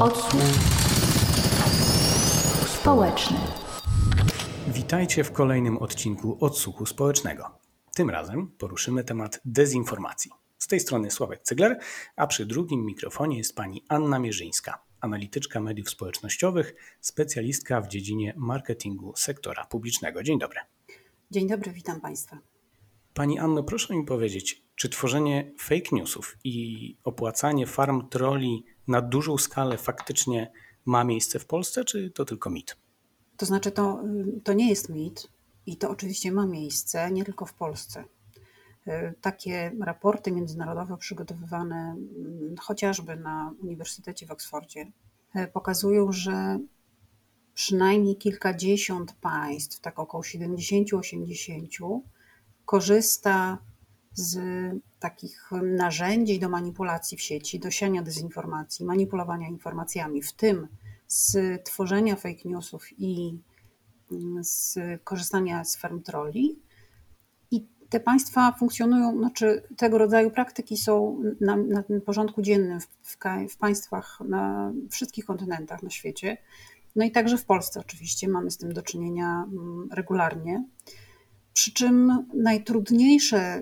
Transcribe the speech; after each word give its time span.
Odsłuch 0.00 0.42
społeczny. 2.66 3.36
Witajcie 4.68 5.24
w 5.24 5.32
kolejnym 5.32 5.78
odcinku 5.78 6.36
Odsłuchu 6.40 6.86
Społecznego. 6.86 7.50
Tym 7.94 8.10
razem 8.10 8.50
poruszymy 8.58 9.04
temat 9.04 9.40
dezinformacji. 9.44 10.30
Z 10.58 10.66
tej 10.66 10.80
strony 10.80 11.10
Sławek 11.10 11.42
Cygler, 11.42 11.78
a 12.16 12.26
przy 12.26 12.46
drugim 12.46 12.84
mikrofonie 12.86 13.38
jest 13.38 13.56
pani 13.56 13.84
Anna 13.88 14.18
Mierzyńska, 14.18 14.82
analityczka 15.00 15.60
mediów 15.60 15.90
społecznościowych, 15.90 16.74
specjalistka 17.00 17.80
w 17.80 17.88
dziedzinie 17.88 18.34
marketingu 18.36 19.12
sektora 19.16 19.64
publicznego. 19.64 20.22
Dzień 20.22 20.38
dobry. 20.38 20.60
Dzień 21.30 21.48
dobry, 21.48 21.72
witam 21.72 22.00
Państwa. 22.00 22.38
Pani 23.14 23.38
Anno, 23.38 23.62
proszę 23.62 23.96
mi 23.96 24.04
powiedzieć, 24.04 24.62
czy 24.76 24.88
tworzenie 24.88 25.52
fake 25.58 25.88
newsów 25.92 26.36
i 26.44 26.96
opłacanie 27.04 27.66
farm 27.66 28.08
troli 28.08 28.64
na 28.88 29.02
dużą 29.02 29.38
skalę 29.38 29.78
faktycznie 29.78 30.52
ma 30.84 31.04
miejsce 31.04 31.38
w 31.38 31.46
Polsce, 31.46 31.84
czy 31.84 32.10
to 32.10 32.24
tylko 32.24 32.50
mit? 32.50 32.76
To 33.36 33.46
znaczy, 33.46 33.70
to, 33.70 34.02
to 34.44 34.52
nie 34.52 34.68
jest 34.68 34.88
mit 34.88 35.28
i 35.66 35.76
to 35.76 35.90
oczywiście 35.90 36.32
ma 36.32 36.46
miejsce 36.46 37.10
nie 37.12 37.24
tylko 37.24 37.46
w 37.46 37.54
Polsce. 37.54 38.04
Takie 39.20 39.72
raporty 39.80 40.32
międzynarodowe 40.32 40.96
przygotowywane 40.96 41.76
mm, 41.76 42.54
chociażby 42.60 43.16
na 43.16 43.54
Uniwersytecie 43.62 44.26
w 44.26 44.30
Oksfordzie 44.30 44.86
pokazują, 45.52 46.12
że 46.12 46.58
przynajmniej 47.54 48.16
kilkadziesiąt 48.16 49.12
państw, 49.12 49.80
tak 49.80 49.98
około 49.98 50.22
70-80, 50.22 52.00
korzysta 52.64 53.58
z 54.14 54.38
takich 54.98 55.50
narzędzi 55.62 56.38
do 56.38 56.48
manipulacji 56.48 57.16
w 57.16 57.22
sieci, 57.22 57.60
do 57.60 57.70
siania 57.70 58.02
dezinformacji, 58.02 58.84
manipulowania 58.84 59.48
informacjami, 59.48 60.22
w 60.22 60.32
tym 60.32 60.68
z 61.06 61.36
tworzenia 61.64 62.16
fake 62.16 62.40
newsów 62.44 62.86
i 62.98 63.38
mm, 64.12 64.44
z 64.44 64.78
korzystania 65.04 65.64
z 65.64 65.76
farm 65.76 66.02
trolli. 66.02 66.58
I 67.50 67.66
te 67.88 68.00
państwa 68.00 68.52
funkcjonują, 68.58 69.18
znaczy 69.18 69.62
tego 69.76 69.98
rodzaju 69.98 70.30
praktyki 70.30 70.76
są 70.76 71.22
na, 71.40 71.56
na 71.56 71.84
porządku 72.06 72.42
dziennym 72.42 72.80
w, 72.80 72.86
w, 72.86 73.16
w 73.50 73.56
państwach 73.56 74.18
na 74.28 74.72
wszystkich 74.90 75.24
kontynentach 75.24 75.82
na 75.82 75.90
świecie. 75.90 76.36
No 76.96 77.04
i 77.04 77.10
także 77.10 77.38
w 77.38 77.44
Polsce 77.44 77.80
oczywiście 77.80 78.28
mamy 78.28 78.50
z 78.50 78.58
tym 78.58 78.72
do 78.72 78.82
czynienia 78.82 79.44
mm, 79.52 79.88
regularnie. 79.92 80.64
Przy 81.54 81.72
czym 81.72 82.26
najtrudniejsze, 82.34 83.60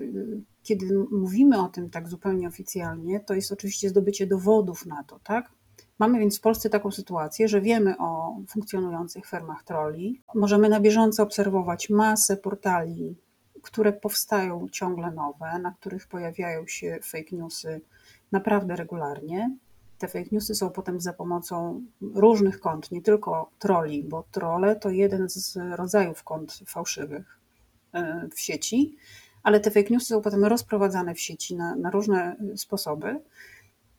kiedy 0.63 1.05
mówimy 1.11 1.61
o 1.61 1.67
tym 1.67 1.89
tak 1.89 2.09
zupełnie 2.09 2.47
oficjalnie, 2.47 3.19
to 3.19 3.33
jest 3.33 3.51
oczywiście 3.51 3.89
zdobycie 3.89 4.27
dowodów 4.27 4.85
na 4.85 5.03
to, 5.03 5.19
tak? 5.19 5.51
Mamy 5.99 6.19
więc 6.19 6.37
w 6.37 6.41
Polsce 6.41 6.69
taką 6.69 6.91
sytuację, 6.91 7.47
że 7.47 7.61
wiemy 7.61 7.97
o 7.97 8.37
funkcjonujących 8.49 9.27
fermach 9.27 9.63
troli. 9.63 10.21
Możemy 10.35 10.69
na 10.69 10.79
bieżąco 10.79 11.23
obserwować 11.23 11.89
masę 11.89 12.37
portali, 12.37 13.15
które 13.61 13.93
powstają 13.93 14.67
ciągle 14.71 15.11
nowe, 15.11 15.59
na 15.59 15.71
których 15.71 16.07
pojawiają 16.07 16.67
się 16.67 16.99
fake 17.03 17.35
newsy 17.35 17.81
naprawdę 18.31 18.75
regularnie. 18.75 19.57
Te 19.97 20.07
fake 20.07 20.29
newsy 20.31 20.55
są 20.55 20.69
potem 20.69 21.01
za 21.01 21.13
pomocą 21.13 21.81
różnych 22.01 22.59
kont, 22.59 22.91
nie 22.91 23.01
tylko 23.01 23.49
troli, 23.59 24.03
bo 24.03 24.23
trole 24.31 24.75
to 24.75 24.89
jeden 24.89 25.29
z 25.29 25.57
rodzajów 25.75 26.23
kont 26.23 26.59
fałszywych 26.67 27.42
w 28.35 28.39
sieci, 28.39 28.95
ale 29.43 29.59
te 29.59 29.71
fake 29.71 29.89
newsy 29.89 30.07
są 30.07 30.21
potem 30.21 30.45
rozprowadzane 30.45 31.15
w 31.15 31.19
sieci 31.19 31.55
na, 31.55 31.75
na 31.75 31.91
różne 31.91 32.35
sposoby 32.55 33.19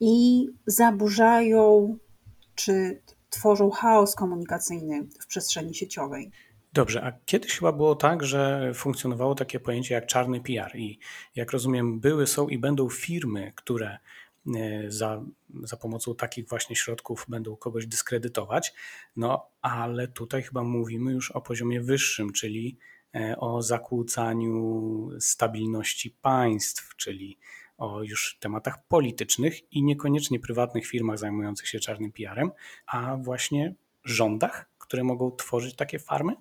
i 0.01 0.47
zaburzają 0.67 1.97
czy 2.55 3.01
tworzą 3.31 3.71
chaos 3.71 4.15
komunikacyjny 4.15 5.07
w 5.21 5.27
przestrzeni 5.27 5.75
sieciowej. 5.75 6.31
Dobrze, 6.73 7.05
a 7.05 7.13
kiedyś 7.27 7.59
chyba 7.59 7.73
było 7.73 7.95
tak, 7.95 8.25
że 8.25 8.73
funkcjonowało 8.75 9.35
takie 9.35 9.61
pojęcie 9.61 9.95
jak 9.95 10.07
czarny 10.07 10.41
PR 10.41 10.77
i 10.77 10.99
jak 11.35 11.53
rozumiem, 11.53 12.01
były, 12.01 12.27
są 12.27 12.49
i 12.49 12.59
będą 12.59 12.89
firmy, 12.89 13.53
które 13.55 13.99
e, 14.57 14.91
za, 14.91 15.23
za 15.63 15.77
pomocą 15.77 16.15
takich 16.15 16.49
właśnie 16.49 16.77
środków 16.77 17.27
będą 17.29 17.57
kogoś 17.57 17.87
dyskredytować, 17.87 18.75
no 19.17 19.47
ale 19.63 20.09
tutaj 20.09 20.43
chyba 20.43 20.63
mówimy 20.63 21.13
już 21.13 21.31
o 21.31 21.41
poziomie 21.41 21.81
wyższym, 21.81 22.33
czyli 22.33 22.79
E, 22.79 22.94
o 23.39 23.63
zakłócaniu 23.63 25.09
stabilności 25.21 26.11
państw, 26.11 26.97
czyli 26.97 27.39
o 27.79 28.03
już 28.03 28.39
tematach 28.41 28.87
politycznych 28.89 29.73
i 29.73 29.83
niekoniecznie 29.83 30.41
prywatnych 30.41 30.87
firmach 30.87 31.19
zajmujących 31.19 31.69
się 31.69 31.81
czarnym 31.81 32.13
PR-em, 32.13 32.51
a 32.87 33.17
właśnie 33.17 33.75
rządach, 34.05 34.71
które 34.79 35.05
mogą 35.05 35.31
tworzyć 35.31 35.77
takie 35.77 35.99
farmy? 35.99 36.35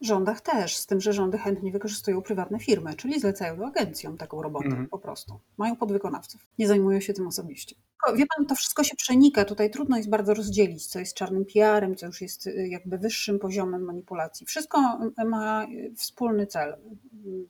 Rządach 0.00 0.40
też, 0.40 0.76
z 0.76 0.86
tym, 0.86 1.00
że 1.00 1.12
rządy 1.12 1.38
chętnie 1.38 1.72
wykorzystują 1.72 2.22
prywatne 2.22 2.58
firmy, 2.58 2.94
czyli 2.94 3.20
zlecają 3.20 3.66
agencjom 3.66 4.16
taką 4.16 4.42
robotę 4.42 4.66
mm. 4.66 4.88
po 4.88 4.98
prostu. 4.98 5.40
Mają 5.56 5.76
podwykonawców. 5.76 6.46
Nie 6.58 6.68
zajmują 6.68 7.00
się 7.00 7.12
tym 7.12 7.26
osobiście. 7.26 7.76
Wie 8.14 8.24
pan, 8.36 8.46
to 8.46 8.54
wszystko 8.54 8.84
się 8.84 8.96
przenika. 8.96 9.44
Tutaj 9.44 9.70
trudno 9.70 9.96
jest 9.96 10.08
bardzo 10.08 10.34
rozdzielić, 10.34 10.86
co 10.86 10.98
jest 10.98 11.14
czarnym 11.14 11.44
PR-em, 11.44 11.96
co 11.96 12.06
już 12.06 12.20
jest 12.20 12.46
y, 12.46 12.68
jakby 12.68 12.98
wyższym 12.98 13.38
poziomem 13.38 13.82
manipulacji. 13.82 14.46
Wszystko 14.46 14.98
y, 15.20 15.24
ma 15.24 15.64
y, 15.64 15.92
wspólny 15.96 16.46
cel 16.46 16.76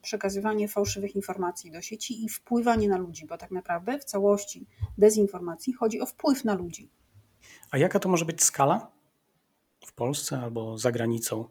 przekazywanie 0.01 0.67
fałszywych 0.67 1.15
informacji 1.15 1.71
do 1.71 1.81
sieci 1.81 2.25
i 2.25 2.29
wpływanie 2.29 2.89
na 2.89 2.97
ludzi, 2.97 3.25
bo 3.25 3.37
tak 3.37 3.51
naprawdę 3.51 3.99
w 3.99 4.05
całości 4.05 4.65
dezinformacji 4.97 5.73
chodzi 5.73 6.01
o 6.01 6.05
wpływ 6.05 6.45
na 6.45 6.53
ludzi. 6.53 6.89
A 7.71 7.77
jaka 7.77 7.99
to 7.99 8.09
może 8.09 8.25
być 8.25 8.43
skala 8.43 8.91
w 9.85 9.93
Polsce 9.93 10.39
albo 10.39 10.77
za 10.77 10.91
granicą? 10.91 11.49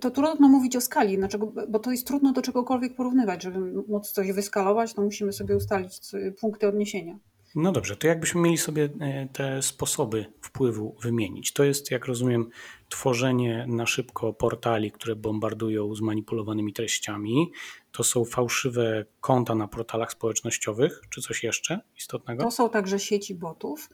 To 0.00 0.10
trudno 0.10 0.48
mówić 0.48 0.76
o 0.76 0.80
skali, 0.80 1.18
dlaczego, 1.18 1.52
bo 1.68 1.78
to 1.78 1.90
jest 1.90 2.06
trudno 2.06 2.32
do 2.32 2.42
czegokolwiek 2.42 2.94
porównywać. 2.94 3.42
Żeby 3.42 3.58
móc 3.88 4.10
coś 4.10 4.32
wyskalować, 4.32 4.94
to 4.94 5.02
musimy 5.02 5.32
sobie 5.32 5.56
ustalić 5.56 6.00
punkty 6.40 6.68
odniesienia. 6.68 7.18
No 7.54 7.72
dobrze, 7.72 7.96
to 7.96 8.06
jakbyśmy 8.06 8.40
mieli 8.40 8.58
sobie 8.58 8.88
e, 9.00 9.28
te 9.32 9.62
sposoby 9.62 10.26
wpływu 10.40 10.96
wymienić. 11.02 11.52
To 11.52 11.64
jest, 11.64 11.90
jak 11.90 12.06
rozumiem, 12.06 12.50
tworzenie 12.88 13.66
na 13.68 13.86
szybko 13.86 14.32
portali, 14.32 14.92
które 14.92 15.16
bombardują 15.16 15.94
zmanipulowanymi 15.94 16.72
treściami. 16.72 17.50
To 17.92 18.04
są 18.04 18.24
fałszywe 18.24 19.04
konta 19.20 19.54
na 19.54 19.68
portalach 19.68 20.12
społecznościowych, 20.12 21.02
czy 21.10 21.22
coś 21.22 21.44
jeszcze 21.44 21.80
istotnego? 21.96 22.44
To 22.44 22.50
są 22.50 22.70
także 22.70 22.98
sieci 22.98 23.34
botów. 23.34 23.88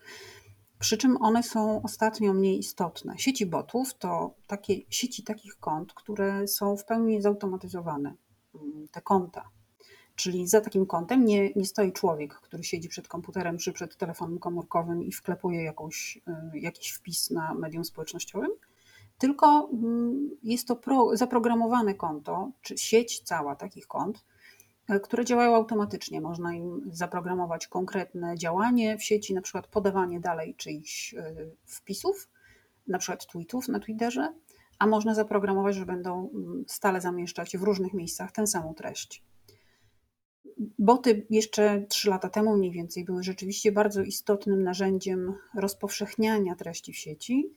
Przy 0.78 0.98
czym 0.98 1.16
one 1.22 1.42
są 1.42 1.82
ostatnio 1.82 2.34
mniej 2.34 2.58
istotne. 2.58 3.18
Sieci 3.18 3.46
botów 3.46 3.94
to 3.94 4.34
takie 4.46 4.74
sieci 4.90 5.22
takich 5.22 5.58
kont, 5.58 5.92
które 5.94 6.48
są 6.48 6.76
w 6.76 6.84
pełni 6.84 7.22
zautomatyzowane. 7.22 8.14
Mm, 8.54 8.88
te 8.88 9.00
konta 9.00 9.50
Czyli 10.18 10.48
za 10.48 10.60
takim 10.60 10.86
kontem 10.86 11.24
nie, 11.24 11.50
nie 11.54 11.66
stoi 11.66 11.92
człowiek, 11.92 12.34
który 12.34 12.64
siedzi 12.64 12.88
przed 12.88 13.08
komputerem 13.08 13.58
czy 13.58 13.72
przed 13.72 13.96
telefonem 13.96 14.38
komórkowym 14.38 15.02
i 15.02 15.12
wklepuje 15.12 15.62
jakąś, 15.62 16.16
y, 16.54 16.58
jakiś 16.58 16.90
wpis 16.90 17.30
na 17.30 17.54
medium 17.54 17.84
społecznościowym, 17.84 18.50
tylko 19.18 19.70
mm, 19.72 20.30
jest 20.42 20.68
to 20.68 20.76
pro, 20.76 21.16
zaprogramowane 21.16 21.94
konto, 21.94 22.50
czy 22.62 22.78
sieć 22.78 23.20
cała 23.20 23.56
takich 23.56 23.86
kont, 23.86 24.24
które 25.02 25.24
działają 25.24 25.54
automatycznie. 25.54 26.20
Można 26.20 26.54
im 26.54 26.90
zaprogramować 26.92 27.66
konkretne 27.66 28.38
działanie 28.38 28.98
w 28.98 29.04
sieci, 29.04 29.34
na 29.34 29.42
przykład 29.42 29.66
podawanie 29.66 30.20
dalej 30.20 30.54
czyichś 30.54 31.14
y, 31.14 31.56
wpisów, 31.66 32.28
na 32.86 32.98
przykład 32.98 33.26
tweetów 33.26 33.68
na 33.68 33.80
Twitterze, 33.80 34.34
a 34.78 34.86
można 34.86 35.14
zaprogramować, 35.14 35.76
że 35.76 35.86
będą 35.86 36.30
mm, 36.30 36.64
stale 36.68 37.00
zamieszczać 37.00 37.56
w 37.56 37.62
różnych 37.62 37.94
miejscach 37.94 38.32
tę 38.32 38.46
samą 38.46 38.74
treść. 38.74 39.24
Boty 40.78 41.26
jeszcze 41.30 41.86
trzy 41.88 42.10
lata 42.10 42.28
temu 42.28 42.56
mniej 42.56 42.70
więcej 42.70 43.04
były 43.04 43.22
rzeczywiście 43.22 43.72
bardzo 43.72 44.02
istotnym 44.02 44.62
narzędziem 44.62 45.34
rozpowszechniania 45.54 46.54
treści 46.54 46.92
w 46.92 46.96
sieci. 46.96 47.52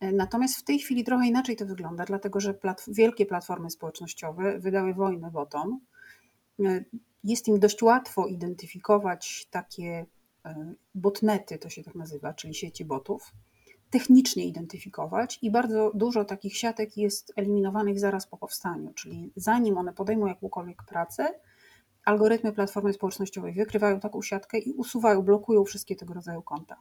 E, 0.00 0.12
natomiast 0.12 0.56
w 0.56 0.64
tej 0.64 0.78
chwili 0.78 1.04
trochę 1.04 1.26
inaczej 1.26 1.56
to 1.56 1.66
wygląda, 1.66 2.04
dlatego 2.04 2.40
że 2.40 2.54
plat 2.54 2.84
wielkie 2.88 3.26
platformy 3.26 3.70
społecznościowe 3.70 4.58
wydały 4.58 4.94
wojnę 4.94 5.30
botom. 5.30 5.80
E, 6.60 6.84
jest 7.24 7.48
im 7.48 7.60
dość 7.60 7.82
łatwo 7.82 8.26
identyfikować 8.26 9.46
takie 9.50 10.06
e, 10.44 10.74
botnety, 10.94 11.58
to 11.58 11.68
się 11.68 11.82
tak 11.82 11.94
nazywa, 11.94 12.34
czyli 12.34 12.54
sieci 12.54 12.84
botów, 12.84 13.32
technicznie 13.90 14.44
identyfikować 14.46 15.38
i 15.42 15.50
bardzo 15.50 15.90
dużo 15.94 16.24
takich 16.24 16.56
siatek 16.56 16.96
jest 16.96 17.32
eliminowanych 17.36 18.00
zaraz 18.00 18.26
po 18.26 18.36
powstaniu, 18.36 18.92
czyli 18.92 19.32
zanim 19.36 19.78
one 19.78 19.92
podejmą 19.92 20.26
jakąkolwiek 20.26 20.82
pracę, 20.82 21.34
algorytmy 22.04 22.52
platformy 22.52 22.92
społecznościowej 22.92 23.52
wykrywają 23.52 24.00
taką 24.00 24.22
siatkę 24.22 24.58
i 24.58 24.72
usuwają, 24.72 25.22
blokują 25.22 25.64
wszystkie 25.64 25.96
tego 25.96 26.14
rodzaju 26.14 26.42
konta. 26.42 26.76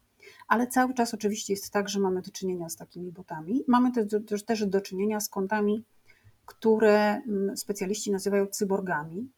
Ale 0.48 0.68
cały 0.68 0.94
czas 0.94 1.14
oczywiście 1.14 1.54
jest 1.54 1.74
tak, 1.74 1.90
że 1.90 2.00
mamy 2.00 2.22
do 2.22 2.32
czynienia 2.32 2.70
z 2.70 2.76
takimi 2.76 3.12
botami. 3.12 3.64
Mamy 3.68 3.92
też, 4.28 4.44
też 4.44 4.66
do 4.66 4.82
czynienia 4.82 5.20
z 5.20 5.30
kontami, 5.30 5.86
które 6.46 7.22
mm, 7.28 7.58
specjaliści 7.58 8.12
nazywają 8.12 8.48
cyborgami. 8.48 9.30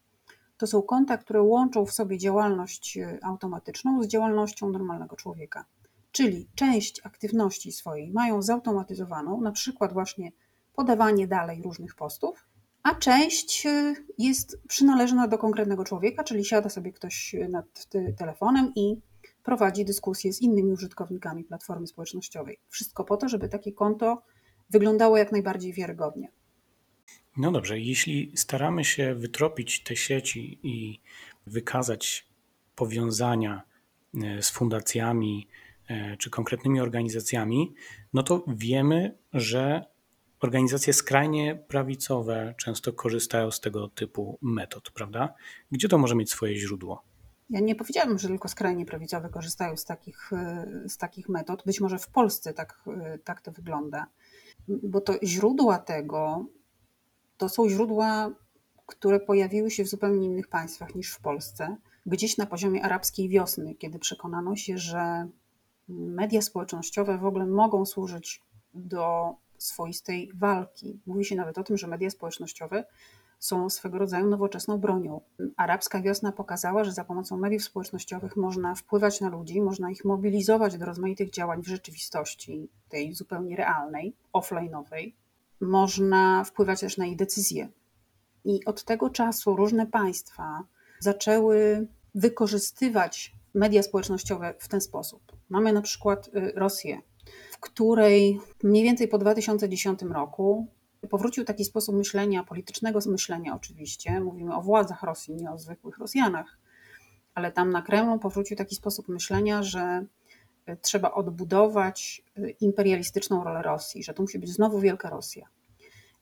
To 0.58 0.68
są 0.68 0.82
konta, 0.82 1.18
które 1.18 1.42
łączą 1.42 1.86
w 1.86 1.92
sobie 1.92 2.18
działalność 2.18 2.98
e, 2.98 3.20
automatyczną 3.24 4.04
z 4.04 4.08
działalnością 4.08 4.70
normalnego 4.70 5.16
człowieka. 5.16 5.66
Czyli 6.12 6.50
część 6.56 7.02
aktywności 7.06 7.72
swojej 7.72 8.12
mają 8.12 8.42
zautomatyzowaną, 8.42 9.42
na 9.42 9.52
przykład 9.52 9.94
właśnie 9.94 10.32
podawanie 10.76 11.28
dalej 11.28 11.62
różnych 11.62 11.96
postów, 11.96 12.46
a 12.84 12.96
część 12.96 13.66
y, 13.66 13.96
jest 14.18 14.62
przynależna 14.68 15.28
do 15.28 15.38
konkretnego 15.38 15.84
człowieka, 15.84 16.24
czyli 16.24 16.46
siada 16.46 16.70
sobie 16.70 16.94
ktoś 16.94 17.36
nad 17.50 17.88
telefonem 18.18 18.72
i 18.76 19.02
prowadzi 19.44 19.86
dyskusję 19.86 20.34
z 20.34 20.42
innymi 20.42 20.72
użytkownikami 20.72 21.44
platformy 21.44 21.88
społecznościowej. 21.88 22.60
Wszystko 22.70 23.04
po 23.04 23.18
to, 23.18 23.30
żeby 23.30 23.50
takie 23.50 23.74
konto 23.74 24.22
wyglądało 24.70 25.18
jak 25.18 25.32
najbardziej 25.32 25.74
wiarygodnie. 25.74 26.32
No 27.38 27.52
dobrze, 27.52 27.80
jeśli 27.80 28.32
staramy 28.36 28.86
się 28.86 29.16
wytropić 29.16 29.84
te 29.84 29.96
sieci 29.96 30.60
i 30.64 31.00
wykazać 31.48 32.28
powiązania 32.76 33.62
e, 34.24 34.42
z 34.42 34.50
fundacjami 34.50 35.48
e, 35.90 36.18
czy 36.18 36.30
konkretnymi 36.30 36.80
organizacjami, 36.80 37.74
no 38.14 38.24
to 38.24 38.44
wiemy, 38.48 39.18
że 39.34 39.86
organizacje 40.40 40.94
skrajnie 40.94 41.56
prawicowe 41.56 42.54
często 42.58 42.94
korzystają 42.94 43.52
z 43.52 43.60
tego 43.60 43.88
typu 43.88 44.38
metod, 44.42 44.92
prawda? 44.92 45.34
Gdzie 45.72 45.88
to 45.88 45.98
może 45.98 46.16
mieć 46.16 46.32
swoje 46.32 46.56
źródło? 46.56 47.04
Ja 47.50 47.60
nie 47.60 47.76
powiedziałabym, 47.76 48.20
że 48.20 48.28
tylko 48.28 48.48
skrajnie 48.48 48.86
prawicowe 48.86 49.30
korzystają 49.30 49.78
z 49.78 49.86
takich, 49.86 50.34
e, 50.34 50.66
z 50.90 50.98
takich 50.98 51.30
metod. 51.30 51.64
Być 51.66 51.82
może 51.82 52.00
w 52.00 52.08
Polsce 52.08 52.54
tak, 52.54 52.84
tak 53.24 53.42
to 53.42 53.52
wygląda, 53.52 54.08
bo 54.68 55.02
to 55.02 55.14
źródła 55.24 55.78
tego 55.78 56.46
to 57.38 57.50
są 57.50 57.70
źródła, 57.70 58.32
które 58.86 59.20
pojawiły 59.20 59.72
się 59.72 59.84
w 59.84 59.88
zupełnie 59.88 60.28
innych 60.28 60.48
państwach 60.48 60.96
niż 60.96 61.14
w 61.14 61.20
Polsce. 61.20 61.78
Gdzieś 62.06 62.38
na 62.38 62.46
poziomie 62.46 62.84
arabskiej 62.84 63.30
wiosny, 63.30 63.76
kiedy 63.76 64.00
przekonano 64.00 64.56
się, 64.56 64.78
że 64.78 65.28
media 65.90 66.42
społecznościowe 66.42 67.18
w 67.18 67.26
ogóle 67.26 67.46
mogą 67.46 67.86
służyć 67.86 68.42
do 68.74 69.36
swoistej 69.58 70.32
walki. 70.36 71.00
Mówi 71.06 71.26
się 71.26 71.36
nawet 71.36 71.58
o 71.58 71.64
tym, 71.64 71.78
że 71.78 71.88
media 71.88 72.10
społecznościowe 72.10 72.86
są 73.40 73.70
swego 73.70 73.98
rodzaju 73.98 74.30
nowoczesną 74.30 74.78
bronią. 74.78 75.22
Arabska 75.58 76.02
wiosna 76.02 76.32
pokazała, 76.32 76.84
że 76.84 76.92
za 76.92 77.04
pomocą 77.04 77.38
mediów 77.38 77.64
społecznościowych 77.64 78.36
można 78.36 78.76
wpływać 78.76 79.22
na 79.22 79.30
ludzi, 79.30 79.62
można 79.62 79.92
ich 79.92 80.06
mobilizować 80.06 80.78
do 80.78 80.86
rozmaitych 80.86 81.30
działań 81.30 81.62
w 81.62 81.68
rzeczywistości, 81.68 82.70
tej 82.90 83.14
zupełnie 83.14 83.56
realnej, 83.56 84.16
offline'owej, 84.34 85.14
można 85.62 86.44
wpływać 86.44 86.80
też 86.80 86.98
na 86.98 87.06
ich 87.06 87.16
decyzje. 87.16 87.70
I 88.46 88.66
od 88.66 88.84
tego 88.84 89.10
czasu 89.10 89.56
różne 89.56 89.88
państwa 89.88 90.64
zaczęły 91.00 91.88
wykorzystywać 92.16 93.36
media 93.54 93.84
społecznościowe 93.84 94.54
w 94.60 94.68
ten 94.68 94.82
sposób. 94.82 95.22
Mamy 95.50 95.74
na 95.74 95.82
przykład 95.82 96.28
y, 96.28 96.52
Rosję, 96.56 97.02
w 97.52 97.60
której 97.60 98.40
mniej 98.64 98.84
więcej 98.84 99.08
po 99.08 99.18
2010 99.18 100.02
roku 100.02 100.68
powrócił 101.10 101.46
taki 101.46 101.66
sposób 101.66 101.96
myślenia, 101.96 102.44
politycznego 102.44 103.00
myślenia 103.06 103.56
oczywiście. 103.56 104.20
Mówimy 104.20 104.56
o 104.56 104.62
władzach 104.62 105.04
Rosji, 105.04 105.36
nie 105.36 105.52
o 105.52 105.58
zwykłych 105.58 105.98
Rosjanach, 105.98 106.58
ale 107.34 107.52
tam 107.52 107.70
na 107.70 107.82
Kremlu 107.82 108.20
powrócił 108.20 108.58
taki 108.58 108.76
sposób 108.76 109.08
myślenia, 109.08 109.64
że 109.64 110.06
trzeba 110.82 111.12
odbudować 111.12 112.24
y, 112.38 112.56
imperialistyczną 112.62 113.44
rolę 113.44 113.62
Rosji, 113.62 114.04
że 114.04 114.14
to 114.14 114.24
musi 114.24 114.40
być 114.40 114.50
znowu 114.50 114.80
Wielka 114.80 115.10
Rosja. 115.10 115.48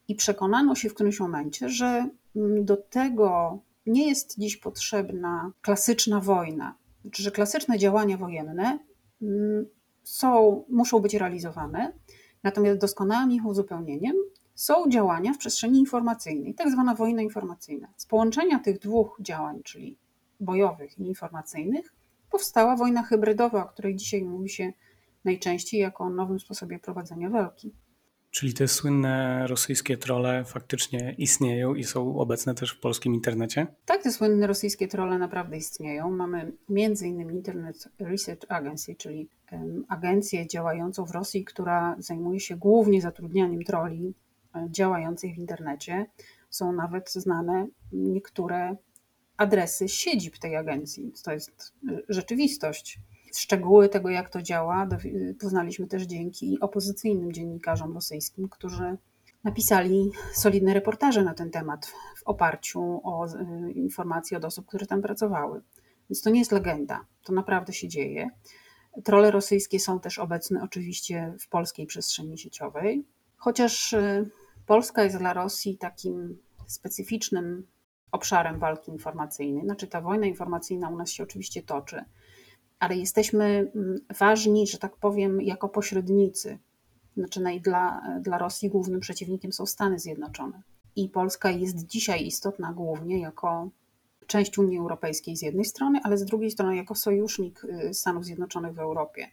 I 0.07 0.15
przekonano 0.15 0.75
się 0.75 0.89
w 0.89 0.93
którymś 0.93 1.19
momencie, 1.19 1.69
że 1.69 2.09
mm, 2.35 2.65
do 2.65 2.77
tego 2.77 3.59
nie 3.85 4.07
jest 4.09 4.39
dziś 4.39 4.57
potrzebna 4.57 5.51
klasyczna 5.61 6.19
wojna, 6.19 6.75
że 7.13 7.31
klasyczne 7.31 7.77
działania 7.77 8.17
wojenne 8.17 8.79
mm, 9.21 9.65
są, 10.03 10.63
muszą 10.69 10.99
być 10.99 11.13
realizowane, 11.13 11.93
natomiast 12.43 12.79
doskonałym 12.79 13.31
ich 13.31 13.45
uzupełnieniem 13.45 14.15
są 14.55 14.89
działania 14.89 15.33
w 15.33 15.37
przestrzeni 15.37 15.79
informacyjnej, 15.79 16.53
tak 16.53 16.71
zwana 16.71 16.95
wojna 16.95 17.21
informacyjna. 17.21 17.87
Z 17.97 18.05
połączenia 18.05 18.59
tych 18.59 18.79
dwóch 18.79 19.17
działań, 19.21 19.63
czyli 19.63 19.97
bojowych 20.39 20.99
i 20.99 21.07
informacyjnych, 21.07 21.93
powstała 22.33 22.75
wojna 22.75 23.03
hybrydowa, 23.03 23.65
o 23.65 23.69
której 23.69 23.95
dzisiaj 23.95 24.23
mówi 24.23 24.49
się 24.49 24.73
najczęściej 25.25 25.81
jako 25.81 26.03
o 26.03 26.09
nowym 26.09 26.39
sposobie 26.39 26.79
prowadzenia 26.79 27.29
walki. 27.29 27.73
Czyli 28.31 28.53
te 28.53 28.67
słynne 28.67 29.47
rosyjskie 29.47 29.97
trole 29.97 30.45
faktycznie 30.45 31.15
istnieją 31.17 31.75
i 31.75 31.83
są 31.83 32.17
obecne 32.17 32.55
też 32.55 32.71
w 32.71 32.79
polskim 32.79 33.13
internecie? 33.13 33.67
Tak, 33.85 34.03
te 34.03 34.11
słynne 34.11 34.47
rosyjskie 34.47 34.87
trole 34.87 35.17
naprawdę 35.17 35.57
istnieją. 35.57 36.11
Mamy 36.11 36.51
między 36.69 37.07
innymi 37.07 37.35
Internet 37.35 37.89
Research 37.99 38.45
Agency, 38.49 38.95
czyli 38.95 39.29
agencję 39.87 40.47
działającą 40.47 41.05
w 41.05 41.11
Rosji, 41.11 41.45
która 41.45 41.95
zajmuje 41.99 42.39
się 42.39 42.55
głównie 42.55 43.01
zatrudnianiem 43.01 43.63
troli 43.63 44.13
e, 44.55 44.67
działających 44.71 45.35
w 45.35 45.37
internecie. 45.37 46.05
Są 46.49 46.73
nawet 46.73 47.11
znane 47.11 47.67
niektóre 47.91 48.75
adresy 49.37 49.89
siedzib 49.89 50.37
tej 50.37 50.55
agencji. 50.55 51.11
To 51.23 51.31
jest 51.31 51.73
e, 51.89 51.97
rzeczywistość. 52.09 52.99
Szczegóły 53.35 53.89
tego, 53.89 54.09
jak 54.09 54.29
to 54.29 54.41
działa, 54.41 54.87
poznaliśmy 55.39 55.87
też 55.87 56.03
dzięki 56.03 56.57
opozycyjnym 56.59 57.33
dziennikarzom 57.33 57.93
rosyjskim, 57.93 58.49
którzy 58.49 58.97
napisali 59.43 60.11
solidne 60.33 60.73
reportaże 60.73 61.23
na 61.23 61.33
ten 61.33 61.51
temat 61.51 61.85
w 62.17 62.23
oparciu 62.25 63.01
o 63.03 63.27
e, 63.27 63.71
informacje 63.71 64.37
od 64.37 64.45
osób, 64.45 64.65
które 64.65 64.85
tam 64.85 65.01
pracowały. 65.01 65.61
Więc 66.09 66.21
to 66.21 66.29
nie 66.29 66.39
jest 66.39 66.51
legenda, 66.51 67.05
to 67.23 67.33
naprawdę 67.33 67.73
się 67.73 67.87
dzieje. 67.87 68.29
Trole 69.03 69.31
rosyjskie 69.31 69.79
są 69.79 69.99
też 69.99 70.19
obecne 70.19 70.63
oczywiście 70.63 71.33
w 71.39 71.47
polskiej 71.47 71.85
przestrzeni 71.85 72.37
sieciowej, 72.37 73.05
chociaż 73.37 73.95
Polska 74.65 75.03
jest 75.03 75.17
dla 75.17 75.33
Rosji 75.33 75.77
takim 75.77 76.37
specyficznym 76.67 77.67
obszarem 78.13 78.59
walki 78.59 78.91
informacyjnej. 78.91 79.63
Znaczy, 79.63 79.87
ta 79.87 80.01
wojna 80.01 80.25
informacyjna 80.25 80.89
u 80.89 80.97
nas 80.97 81.09
się 81.09 81.23
oczywiście 81.23 81.63
toczy, 81.63 82.03
ale 82.79 82.95
jesteśmy 82.95 83.71
mm, 83.75 83.99
ważni, 84.19 84.67
że 84.67 84.77
tak 84.77 84.97
powiem, 84.97 85.41
jako 85.41 85.69
pośrednicy. 85.69 86.57
Znaczy, 87.17 87.41
dla, 87.61 88.01
dla 88.21 88.37
Rosji 88.37 88.69
głównym 88.69 88.99
przeciwnikiem 88.99 89.53
są 89.53 89.65
Stany 89.65 89.99
Zjednoczone. 89.99 90.61
I 90.95 91.09
Polska 91.09 91.51
jest 91.51 91.85
dzisiaj 91.85 92.25
istotna 92.25 92.73
głównie 92.73 93.19
jako 93.19 93.69
część 94.27 94.57
Unii 94.57 94.77
Europejskiej 94.77 95.37
z 95.37 95.41
jednej 95.41 95.65
strony, 95.65 95.99
ale 96.03 96.17
z 96.17 96.25
drugiej 96.25 96.51
strony 96.51 96.75
jako 96.75 96.95
sojusznik 96.95 97.63
y, 97.63 97.93
Stanów 97.93 98.25
Zjednoczonych 98.25 98.73
w 98.73 98.79
Europie. 98.79 99.27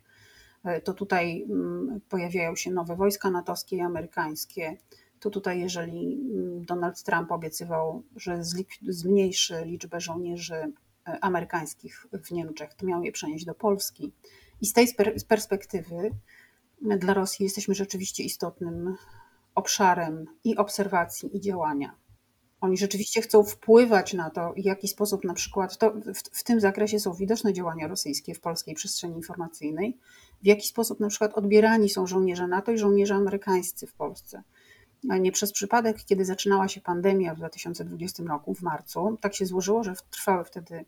Y, 0.67 0.81
to 0.81 0.95
tutaj 0.95 1.47
mm, 1.51 2.01
pojawiają 2.09 2.57
się 2.57 2.71
nowe 2.71 2.97
wojska 2.97 3.31
natowskie 3.31 3.77
i 3.77 3.81
amerykańskie. 3.81 4.77
To 5.21 5.31
tutaj, 5.31 5.61
jeżeli 5.61 6.15
mm, 6.15 6.65
Donald 6.65 7.03
Trump 7.03 7.33
obiecywał, 7.33 8.03
że 8.17 8.45
zmniejszy 8.89 9.63
liczbę 9.65 10.01
żołnierzy 10.01 10.73
E, 11.09 11.25
amerykańskich 11.25 12.07
w 12.25 12.31
Niemczech, 12.31 12.75
to 12.75 12.87
miał 12.87 13.03
je 13.03 13.13
przenieść 13.13 13.45
do 13.45 13.55
Polski. 13.55 14.13
I 14.61 14.67
z 14.67 14.73
tej 14.73 14.89
perspektywy 15.29 16.11
e, 16.91 16.99
dla 16.99 17.15
Rosji 17.15 17.45
jesteśmy 17.45 17.75
rzeczywiście 17.75 18.23
istotnym 18.23 18.97
obszarem 19.55 20.27
i 20.45 20.57
obserwacji, 20.57 21.37
i 21.37 21.41
działania. 21.41 21.95
Oni 22.61 22.77
rzeczywiście 22.77 23.23
chcą 23.23 23.45
wpływać 23.45 24.15
na 24.15 24.31
to, 24.31 24.53
w 24.53 24.65
jaki 24.65 24.89
sposób 24.89 25.25
na 25.25 25.35
przykład 25.35 25.79
to, 25.79 25.91
w, 25.91 26.39
w, 26.39 26.45
tym 26.45 26.61
zakresie 26.61 27.01
są 27.01 27.15
widoczne 27.15 27.53
działania 27.53 27.89
rosyjskie 27.89 28.35
w 28.35 28.41
polskiej 28.41 28.75
przestrzeni 28.75 29.17
informacyjnej, 29.17 29.99
w 30.43 30.47
jaki 30.47 30.69
sposób 30.69 31.01
na 31.01 31.09
przykład 31.09 31.35
odbierani 31.35 31.89
są 31.89 32.07
żołnierze 32.07 32.47
NATO 32.47 32.73
i 32.73 32.79
żołnierze 32.79 33.15
amerykańscy 33.15 33.87
w 33.87 33.95
Polsce. 33.95 34.43
Nie 35.05 35.33
przez 35.33 35.53
przypadek, 35.53 36.05
kiedy 36.05 36.25
zaczynała 36.25 36.69
się 36.69 36.81
pandemia 36.81 37.35
w 37.35 37.39
2020 37.39 38.23
roku, 38.23 38.55
w 38.55 38.63
marcu, 38.63 39.19
tak 39.21 39.35
się 39.35 39.47
złożyło, 39.47 39.85
że 39.85 39.95
trwały 40.11 40.45
wtedy 40.45 40.85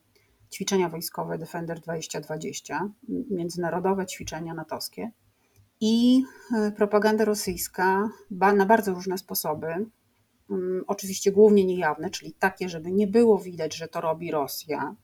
ćwiczenia 0.53 0.89
wojskowe 0.89 1.39
Defender 1.39 1.81
2020, 1.81 2.89
międzynarodowe 3.31 4.07
ćwiczenia 4.07 4.55
natowskie 4.55 5.11
i 5.81 6.25
e, 6.57 6.73
propaganda 6.73 7.25
rosyjska 7.25 8.09
na 8.31 8.67
bardzo 8.67 8.95
różne 8.95 9.19
sposoby, 9.19 9.67
mm, 10.51 10.85
oczywiście 10.87 11.33
głównie 11.33 11.65
niejawne, 11.65 12.11
czyli 12.11 12.33
takie, 12.33 12.69
żeby 12.69 12.93
nie 12.93 13.07
było 13.07 13.39
widać, 13.39 13.77
że 13.77 13.89
to 13.89 14.01
robi 14.01 14.31
Rosja, 14.31 14.95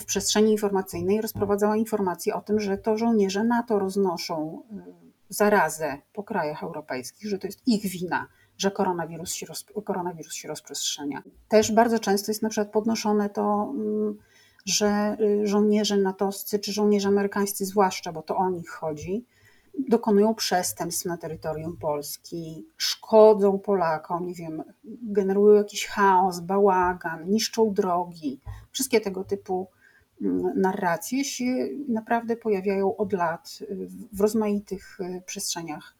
w 0.00 0.04
przestrzeni 0.04 0.52
informacyjnej 0.52 1.20
rozprowadzała 1.20 1.76
informacje 1.76 2.34
o 2.34 2.40
tym, 2.40 2.60
że 2.60 2.78
to 2.78 2.98
żołnierze 2.98 3.44
NATO 3.44 3.78
roznoszą 3.78 4.62
e, 4.70 5.05
zarazę 5.28 5.98
po 6.12 6.22
krajach 6.22 6.62
europejskich, 6.62 7.30
że 7.30 7.38
to 7.38 7.46
jest 7.46 7.68
ich 7.68 7.86
wina, 7.86 8.26
że 8.58 8.70
koronawirus 8.70 9.32
się, 9.32 9.46
koronawirus 9.84 10.34
się 10.34 10.48
rozprzestrzenia. 10.48 11.22
Też 11.48 11.72
bardzo 11.72 11.98
często 11.98 12.30
jest 12.30 12.42
na 12.42 12.48
przykład 12.48 12.72
podnoszone 12.72 13.30
to 13.30 13.72
mm, 13.74 14.18
że 14.66 15.16
y, 15.20 15.46
żołnierze 15.46 15.96
natowscy 15.96 16.58
czy 16.58 16.72
żołnierze 16.72 17.08
amerykańscy, 17.08 17.66
zwłaszcza, 17.66 18.12
bo 18.12 18.22
to 18.22 18.36
o 18.36 18.50
nich 18.50 18.70
chodzi, 18.70 19.24
dokonują 19.88 20.34
przestępstw 20.34 21.04
na 21.04 21.16
terytorium 21.16 21.76
Polski, 21.76 22.66
szkodzą 22.76 23.58
Polakom, 23.58 24.26
nie 24.26 24.34
wiem, 24.34 24.62
generują 25.02 25.56
jakiś 25.56 25.86
chaos, 25.86 26.40
bałagan, 26.40 27.28
niszczą 27.28 27.74
drogi, 27.74 28.40
wszystkie 28.70 29.00
tego 29.00 29.24
typu 29.24 29.68
narracje 30.56 31.24
się 31.24 31.68
naprawdę 31.88 32.36
pojawiają 32.36 32.96
od 32.96 33.12
lat 33.12 33.58
w 34.12 34.20
rozmaitych 34.20 34.98
przestrzeniach 35.26 35.96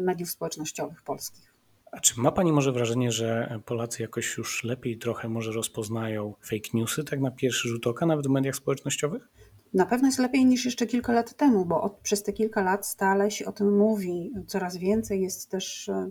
mediów 0.00 0.30
społecznościowych 0.30 1.02
polskich. 1.02 1.54
A 1.92 2.00
czy 2.00 2.20
ma 2.20 2.32
Pani 2.32 2.52
może 2.52 2.72
wrażenie, 2.72 3.12
że 3.12 3.58
Polacy 3.64 4.02
jakoś 4.02 4.36
już 4.36 4.64
lepiej 4.64 4.98
trochę 4.98 5.28
może 5.28 5.52
rozpoznają 5.52 6.34
fake 6.42 6.68
newsy, 6.74 7.04
tak 7.04 7.20
na 7.20 7.30
pierwszy 7.30 7.68
rzut 7.68 7.86
oka, 7.86 8.06
nawet 8.06 8.26
w 8.26 8.30
mediach 8.30 8.56
społecznościowych? 8.56 9.28
Na 9.74 9.86
pewno 9.86 10.08
jest 10.08 10.18
lepiej 10.18 10.44
niż 10.44 10.64
jeszcze 10.64 10.86
kilka 10.86 11.12
lat 11.12 11.36
temu, 11.36 11.66
bo 11.66 11.82
od, 11.82 11.98
przez 11.98 12.22
te 12.22 12.32
kilka 12.32 12.62
lat 12.62 12.86
stale 12.86 13.30
się 13.30 13.46
o 13.46 13.52
tym 13.52 13.76
mówi. 13.76 14.32
Coraz 14.46 14.76
więcej 14.76 15.22
jest 15.22 15.50
też 15.50 15.88
e, 15.88 16.10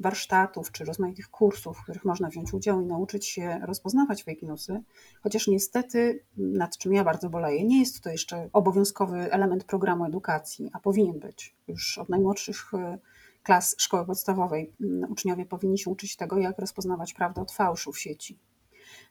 warsztatów 0.00 0.72
czy 0.72 0.84
rozmaitych 0.84 1.28
kursów, 1.28 1.78
w 1.78 1.82
których 1.82 2.04
można 2.04 2.28
wziąć 2.28 2.54
udział 2.54 2.80
i 2.80 2.86
nauczyć 2.86 3.26
się 3.26 3.60
rozpoznawać 3.62 4.24
fake 4.24 4.46
newsy. 4.46 4.82
Chociaż 5.22 5.48
niestety, 5.48 6.24
nad 6.36 6.78
czym 6.78 6.92
ja 6.92 7.04
bardzo 7.04 7.30
boleję, 7.30 7.64
nie 7.64 7.80
jest 7.80 8.00
to 8.00 8.10
jeszcze 8.10 8.50
obowiązkowy 8.52 9.32
element 9.32 9.64
programu 9.64 10.04
edukacji, 10.04 10.70
a 10.72 10.80
powinien 10.80 11.18
być. 11.18 11.56
Już 11.68 11.98
od 11.98 12.08
najmłodszych 12.08 12.74
e, 12.74 12.98
klas 13.42 13.74
szkoły 13.78 14.06
podstawowej 14.06 14.72
uczniowie 15.08 15.46
powinni 15.46 15.78
się 15.78 15.90
uczyć 15.90 16.16
tego, 16.16 16.38
jak 16.38 16.58
rozpoznawać 16.58 17.14
prawdę 17.14 17.42
od 17.42 17.52
fałszu 17.52 17.92
w 17.92 17.98
sieci. 17.98 18.38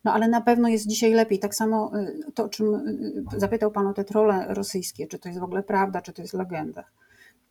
No 0.03 0.13
ale 0.13 0.27
na 0.27 0.41
pewno 0.41 0.67
jest 0.69 0.87
dzisiaj 0.87 1.11
lepiej. 1.11 1.39
Tak 1.39 1.55
samo 1.55 1.91
y, 1.97 2.31
to, 2.33 2.43
o 2.43 2.49
czym 2.49 2.75
y, 3.35 3.39
zapytał 3.39 3.71
Pan 3.71 3.87
o 3.87 3.93
te 3.93 4.03
trole 4.03 4.45
rosyjskie, 4.49 5.07
czy 5.07 5.19
to 5.19 5.29
jest 5.29 5.39
w 5.39 5.43
ogóle 5.43 5.63
prawda, 5.63 6.01
czy 6.01 6.13
to 6.13 6.21
jest 6.21 6.33
legenda, 6.33 6.83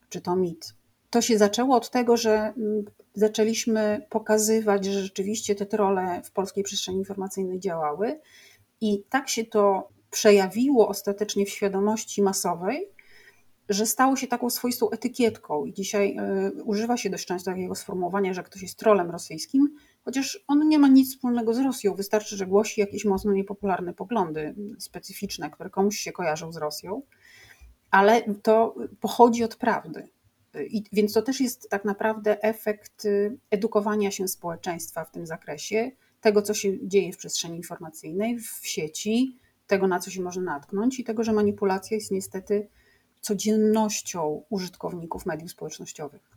czy 0.08 0.20
to 0.20 0.36
mit. 0.36 0.74
To 1.10 1.20
się 1.20 1.38
zaczęło 1.38 1.76
od 1.76 1.90
tego, 1.90 2.16
że 2.16 2.32
mm, 2.32 2.84
zaczęliśmy 3.14 4.06
pokazywać, 4.10 4.84
że 4.84 5.02
rzeczywiście 5.02 5.54
te 5.54 5.66
trole 5.66 6.22
w 6.24 6.30
polskiej 6.30 6.64
przestrzeni 6.64 6.98
informacyjnej 6.98 7.60
działały 7.60 8.20
i 8.80 9.02
tak 9.10 9.28
się 9.28 9.44
to 9.44 9.88
przejawiło 10.10 10.88
ostatecznie 10.88 11.46
w 11.46 11.50
świadomości 11.50 12.22
masowej, 12.22 12.88
że 13.68 13.86
stało 13.86 14.16
się 14.16 14.26
taką 14.26 14.50
swoistą 14.50 14.90
etykietką 14.90 15.64
i 15.64 15.72
dzisiaj 15.72 16.16
y, 16.58 16.62
używa 16.64 16.96
się 16.96 17.10
dość 17.10 17.26
często 17.26 17.50
takiego 17.50 17.74
sformułowania, 17.74 18.34
że 18.34 18.42
ktoś 18.42 18.62
jest 18.62 18.78
trolem 18.78 19.10
rosyjskim, 19.10 19.76
chociaż 20.04 20.44
on 20.48 20.68
nie 20.68 20.78
ma 20.78 20.88
nic 20.88 21.14
wspólnego 21.14 21.54
z 21.54 21.58
Rosją. 21.58 21.94
Wystarczy, 21.94 22.36
że 22.36 22.46
głosi 22.46 22.80
jakieś 22.80 23.04
mocno 23.04 23.32
niepopularne 23.32 23.94
poglądy 23.94 24.54
specyficzne, 24.78 25.50
które 25.50 25.70
komuś 25.70 25.98
się 25.98 26.12
kojarzą 26.12 26.52
z 26.52 26.56
Rosją, 26.56 27.02
ale 27.90 28.22
to 28.42 28.74
pochodzi 29.00 29.44
od 29.44 29.56
prawdy. 29.56 30.08
I, 30.64 30.84
więc 30.92 31.12
to 31.12 31.22
też 31.22 31.40
jest 31.40 31.70
tak 31.70 31.84
naprawdę 31.84 32.42
efekt 32.42 33.04
y, 33.04 33.38
edukowania 33.50 34.10
się 34.10 34.28
społeczeństwa 34.28 35.04
w 35.04 35.10
tym 35.10 35.26
zakresie, 35.26 35.90
tego, 36.20 36.42
co 36.42 36.54
się 36.54 36.88
dzieje 36.88 37.12
w 37.12 37.16
przestrzeni 37.16 37.56
informacyjnej, 37.56 38.38
w 38.38 38.60
sieci, 38.62 39.38
tego, 39.66 39.86
na 39.86 39.98
co 39.98 40.10
się 40.10 40.22
może 40.22 40.40
natknąć 40.40 41.00
i 41.00 41.04
tego, 41.04 41.24
że 41.24 41.32
manipulacja 41.32 41.96
jest 41.96 42.10
niestety 42.10 42.68
codziennością 43.20 44.42
użytkowników 44.50 45.26
mediów 45.26 45.50
społecznościowych. 45.50 46.36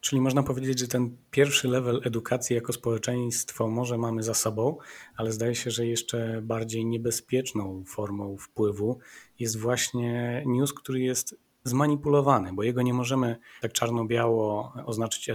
Czyli 0.00 0.20
można 0.20 0.42
powiedzieć, 0.42 0.78
że 0.78 0.88
ten 0.88 1.16
pierwszy 1.30 1.68
level 1.68 2.00
edukacji 2.04 2.56
jako 2.56 2.72
społeczeństwo 2.72 3.68
może 3.68 3.98
mamy 3.98 4.22
za 4.22 4.34
sobą, 4.34 4.76
ale 5.16 5.32
zdaje 5.32 5.54
się, 5.54 5.70
że 5.70 5.86
jeszcze 5.86 6.42
bardziej 6.42 6.86
niebezpieczną 6.86 7.84
formą 7.86 8.36
wpływu 8.36 8.98
jest 9.38 9.58
właśnie 9.58 10.42
news, 10.46 10.72
który 10.72 11.00
jest 11.00 11.36
zmanipulowany, 11.64 12.52
bo 12.52 12.62
jego 12.62 12.82
nie 12.82 12.94
możemy 12.94 13.36
tak 13.60 13.72
czarno-biało 13.72 14.72
oznaczyć 14.86 15.28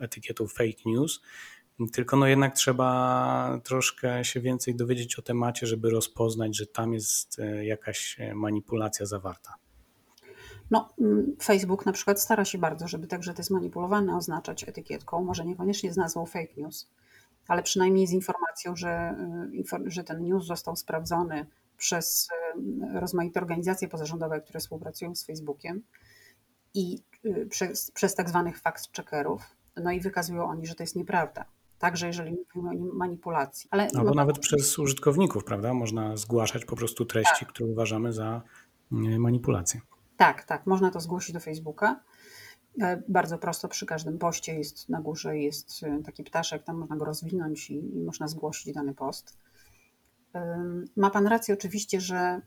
etykietą, 0.00 0.46
fake 0.46 0.82
news, 0.86 1.20
tylko 1.92 2.16
no 2.16 2.26
jednak 2.26 2.54
trzeba 2.54 3.60
troszkę 3.64 4.24
się 4.24 4.40
więcej 4.40 4.76
dowiedzieć 4.76 5.18
o 5.18 5.22
temacie, 5.22 5.66
żeby 5.66 5.90
rozpoznać, 5.90 6.56
że 6.56 6.66
tam 6.66 6.92
jest 6.92 7.38
e, 7.38 7.64
jakaś 7.64 8.16
manipulacja 8.34 9.06
zawarta. 9.06 9.54
No, 10.70 10.88
mm, 11.00 11.36
Facebook 11.42 11.86
na 11.86 11.92
przykład 11.92 12.20
stara 12.20 12.44
się 12.44 12.58
bardzo, 12.58 12.88
żeby 12.88 13.06
także 13.06 13.34
te 13.34 13.42
zmanipulowane 13.42 14.16
oznaczać 14.16 14.68
etykietką, 14.68 15.24
może 15.24 15.44
niekoniecznie 15.44 15.92
z 15.92 15.96
nazwą 15.96 16.26
fake 16.26 16.52
news, 16.56 16.90
ale 17.48 17.62
przynajmniej 17.62 18.06
z 18.06 18.12
informacją, 18.12 18.76
że, 18.76 19.14
y, 19.86 19.90
że 19.90 20.04
ten 20.04 20.22
news 20.22 20.46
został 20.46 20.76
sprawdzony 20.76 21.46
przez 21.76 22.28
y, 22.94 23.00
rozmaite 23.00 23.40
organizacje 23.40 23.88
pozarządowe, 23.88 24.40
które 24.40 24.60
współpracują 24.60 25.14
z 25.14 25.26
Facebookiem 25.26 25.82
i 26.74 27.02
y, 27.24 27.46
przez, 27.50 27.90
przez 27.90 28.14
tak 28.14 28.28
zwanych 28.28 28.62
fact-checkerów. 28.62 29.38
No 29.76 29.90
i 29.90 30.00
wykazują 30.00 30.44
oni, 30.44 30.66
że 30.66 30.74
to 30.74 30.82
jest 30.82 30.96
nieprawda. 30.96 31.44
Także 31.78 32.06
jeżeli 32.06 32.36
mówimy 32.54 32.84
o 32.84 32.96
manipulacji. 32.96 33.68
Ale 33.70 33.88
Albo 33.94 34.14
nawet 34.14 34.38
przez 34.38 34.78
użytkowników, 34.78 35.44
prawda? 35.44 35.74
Można 35.74 36.16
zgłaszać 36.16 36.64
po 36.64 36.76
prostu 36.76 37.04
treści, 37.04 37.40
tak. 37.40 37.48
które 37.48 37.70
uważamy 37.70 38.12
za 38.12 38.42
manipulację. 39.18 39.80
Tak, 40.16 40.44
tak, 40.44 40.66
można 40.66 40.90
to 40.90 41.00
zgłosić 41.00 41.32
do 41.32 41.40
Facebooka. 41.40 42.00
E, 42.82 43.02
bardzo 43.08 43.38
prosto 43.38 43.68
przy 43.68 43.86
każdym 43.86 44.18
poście 44.18 44.54
jest 44.54 44.88
na 44.88 45.00
górze 45.00 45.38
jest 45.38 45.82
e, 45.82 46.02
taki 46.02 46.24
ptaszek, 46.24 46.62
tam 46.62 46.76
można 46.76 46.96
go 46.96 47.04
rozwinąć 47.04 47.70
i, 47.70 47.96
i 47.96 48.02
można 48.04 48.28
zgłosić 48.28 48.74
dany 48.74 48.94
post. 48.94 49.38
Ma 50.96 51.10
Pan 51.10 51.26
rację 51.26 51.54
oczywiście, 51.54 52.00
że 52.00 52.40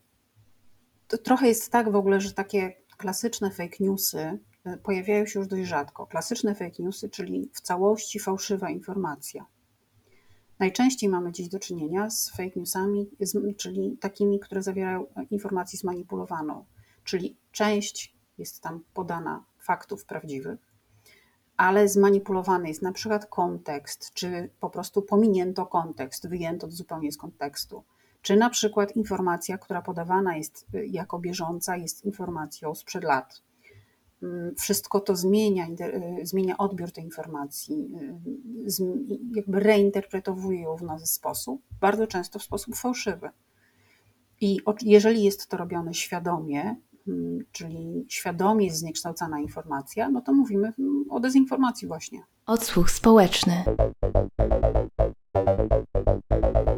to 1.08 1.18
trochę 1.18 1.48
jest 1.48 1.72
tak 1.72 1.92
w 1.92 1.96
ogóle, 1.96 2.22
że 2.22 2.34
takie 2.34 2.74
klasyczne 2.98 3.52
fake 3.52 3.78
newsy 3.80 4.40
e, 4.66 4.78
pojawiają 4.78 5.26
się 5.26 5.40
już 5.40 5.48
dość 5.48 5.70
rzadko. 5.70 6.08
Klasyczne 6.08 6.56
fake 6.56 6.84
newsy, 6.84 7.10
czyli 7.10 7.50
w 7.54 7.62
całości 7.62 8.20
fałszywa 8.20 8.70
informacja. 8.70 9.46
Najczęściej 10.60 11.10
mamy 11.10 11.32
dziś 11.32 11.50
do 11.50 11.60
czynienia 11.60 12.10
z 12.10 12.30
fake 12.30 12.52
newsami, 12.56 13.10
czyli 13.58 13.98
takimi, 13.98 14.40
które 14.40 14.64
zawierają 14.64 15.06
informację 15.32 15.80
zmanipulowaną 15.80 16.66
czyli 17.10 17.38
część 17.52 18.16
jest 18.38 18.62
tam 18.62 18.84
podana 18.94 19.46
faktów 19.60 20.06
prawdziwych, 20.06 20.60
ale 21.60 21.88
zmanipulowany 21.88 22.68
jest 22.68 22.82
na 22.82 22.92
przykład 22.92 23.26
kontekst, 23.26 24.14
czy 24.14 24.50
po 24.60 24.70
prostu 24.70 25.02
pominięto 25.02 25.66
kontekst, 25.66 26.28
wyjęto 26.28 26.72
zupełnie 26.72 27.12
z 27.12 27.18
kontekstu, 27.18 27.84
czy 28.22 28.36
na 28.36 28.50
przykład 28.50 28.96
informacja, 28.96 29.58
która 29.58 29.82
podawana 29.82 30.38
jest 30.38 30.66
y, 30.76 30.86
jako 30.86 31.20
bieżąca, 31.20 31.78
jest 31.78 32.06
informacją 32.06 32.76
sprzed 32.76 33.04
lat. 33.04 33.42
Mm, 34.24 34.56
wszystko 34.56 35.00
to 35.00 35.16
zmienia, 35.16 35.68
y, 36.22 36.26
zmienia 36.26 36.58
odbiór 36.58 36.92
tej 36.92 37.04
informacji, 37.04 37.90
y, 38.70 39.36
jakby 39.36 39.60
reinterpretowuje 39.60 40.62
ją 40.62 40.76
w 40.76 40.84
nowy 40.84 41.06
sposób, 41.06 41.62
bardzo 41.82 42.08
często 42.08 42.40
w 42.40 42.44
sposób 42.44 42.76
fałszywy. 42.76 43.30
I 44.42 44.60
jeżeli 44.82 45.24
jest 45.24 45.48
to 45.48 45.58
robione 45.58 45.94
świadomie, 45.94 46.76
czyli 47.52 48.06
świadomie 48.10 48.72
zniekształcana 48.72 49.40
informacja, 49.40 50.10
no 50.10 50.22
to 50.22 50.34
mówimy 50.34 50.74
o 51.10 51.20
dezinformacji 51.20 51.88
właśnie. 51.88 52.24
Odsłuch 52.46 52.92
społeczny. 52.92 53.64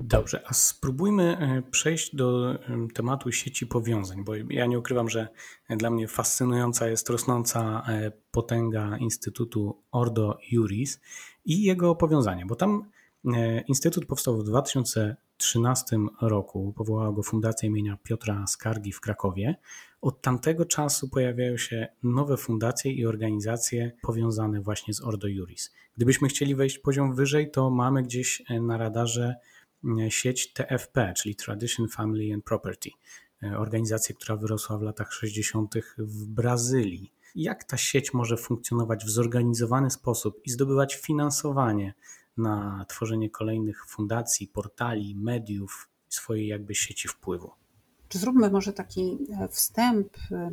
Dobrze, 0.01 0.43
a 0.47 0.53
spróbujmy 0.53 1.37
e, 1.37 1.61
przejść 1.71 2.15
do 2.15 2.59
tematu 2.93 3.31
sieci 3.31 3.67
powiązań, 3.67 4.23
bo 4.23 4.33
ja 4.49 4.65
nie 4.65 4.79
ukrywam, 4.79 5.09
że 5.09 5.27
dla 5.69 5.89
mnie 5.89 6.07
fascynująca 6.07 6.87
jest 6.87 7.09
rosnąca 7.09 7.83
e, 7.87 8.11
potęga 8.31 8.97
Instytutu 8.97 9.83
Ordo 9.91 10.37
Juris 10.51 10.99
i 11.45 11.63
jego 11.63 11.95
powiązania, 11.95 12.45
bo 12.45 12.55
tam 12.55 12.85
e, 13.25 13.61
Instytut 13.61 14.05
powstał 14.05 14.37
w 14.37 14.43
2013 15.41 15.97
roku, 16.21 16.73
powołała 16.77 17.11
go 17.11 17.23
Fundacja 17.23 17.69
imienia 17.69 17.97
Piotra 18.03 18.47
Skargi 18.47 18.91
w 18.91 19.01
Krakowie. 19.01 19.55
Od 20.01 20.21
tamtego 20.21 20.65
czasu 20.65 21.09
pojawiają 21.09 21.57
się 21.57 21.87
nowe 22.03 22.37
fundacje 22.37 22.91
i 22.91 23.05
organizacje 23.05 23.91
powiązane 24.01 24.61
właśnie 24.61 24.93
z 24.93 25.01
Ordo 25.01 25.27
Juris. 25.27 25.71
Gdybyśmy 25.97 26.27
chcieli 26.27 26.55
wejść 26.55 26.79
poziom 26.79 27.15
wyżej, 27.15 27.51
to 27.51 27.69
mamy 27.69 28.03
gdzieś 28.03 28.43
e, 28.49 28.61
na 28.61 28.77
radarze 28.77 29.35
e, 29.99 30.11
sieć 30.11 30.53
TFP, 30.53 31.13
czyli 31.17 31.35
Tradition, 31.35 31.87
Family 31.87 32.33
and 32.33 32.43
Property, 32.43 32.89
e, 33.43 33.57
organizacja, 33.57 34.15
która 34.15 34.35
wyrosła 34.35 34.77
w 34.77 34.81
latach 34.81 35.13
60. 35.13 35.73
w 35.97 36.27
Brazylii. 36.27 37.13
Jak 37.35 37.63
ta 37.63 37.77
sieć 37.77 38.13
może 38.13 38.37
funkcjonować 38.37 39.05
w 39.05 39.09
zorganizowany 39.09 39.89
sposób 39.89 40.41
i 40.45 40.49
zdobywać 40.49 40.95
finansowanie 40.95 41.93
na 42.37 42.85
tworzenie 42.87 43.29
kolejnych 43.29 43.85
fundacji, 43.87 44.47
portali, 44.47 45.15
mediów, 45.15 45.89
swojej 46.09 46.47
jakby 46.47 46.75
sieci 46.75 47.07
wpływu? 47.07 47.51
Czy 48.07 48.17
zróbmy 48.17 48.49
może 48.49 48.73
taki 48.73 49.17
e, 49.39 49.47
wstęp, 49.47 50.17
e, 50.31 50.49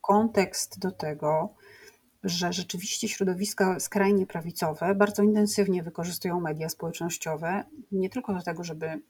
kontekst 0.00 0.78
do 0.78 0.90
tego, 0.90 1.54
że 2.24 2.52
rzeczywiście 2.52 3.08
środowiska 3.08 3.80
skrajnie 3.80 4.26
prawicowe 4.26 4.94
bardzo 4.94 5.22
intensywnie 5.22 5.82
wykorzystują 5.82 6.40
media 6.40 6.68
społecznościowe, 6.68 7.64
nie 7.92 8.10
tylko 8.10 8.34
do 8.34 8.42
tego, 8.42 8.64
żeby, 8.64 9.02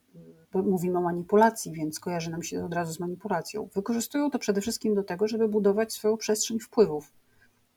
mówimy 0.54 0.98
o 0.98 1.02
manipulacji, 1.02 1.72
więc 1.72 2.00
kojarzy 2.00 2.30
nam 2.30 2.42
się 2.42 2.64
od 2.64 2.74
razu 2.74 2.92
z 2.92 3.00
manipulacją. 3.00 3.68
Wykorzystują 3.74 4.30
to 4.30 4.38
przede 4.38 4.60
wszystkim 4.60 4.94
do 4.94 5.02
tego, 5.02 5.28
żeby 5.28 5.48
budować 5.48 5.92
swoją 5.92 6.16
przestrzeń 6.16 6.60
wpływów. 6.60 7.12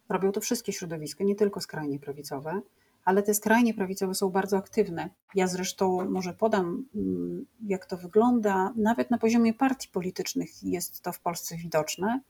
Robią 0.09 0.31
to 0.31 0.41
wszystkie 0.41 0.73
środowiska, 0.73 1.23
nie 1.23 1.35
tylko 1.35 1.61
skrajnie 1.61 1.99
prawicowe, 1.99 2.61
ale 3.05 3.23
te 3.23 3.33
skrajnie 3.33 3.73
prawicowe 3.73 4.15
są 4.15 4.29
bardzo 4.29 4.57
aktywne. 4.57 5.09
Ja 5.35 5.47
zresztą 5.47 6.09
może 6.09 6.33
podam, 6.33 6.85
mm, 6.95 7.45
jak 7.65 7.85
to 7.85 7.97
wygląda. 7.97 8.73
Nawet 8.75 9.11
na 9.11 9.17
poziomie 9.17 9.53
partii 9.53 9.87
politycznych 9.91 10.63
jest 10.63 11.01
to 11.01 11.11
w 11.11 11.19
Polsce 11.19 11.57
widoczne, 11.57 12.21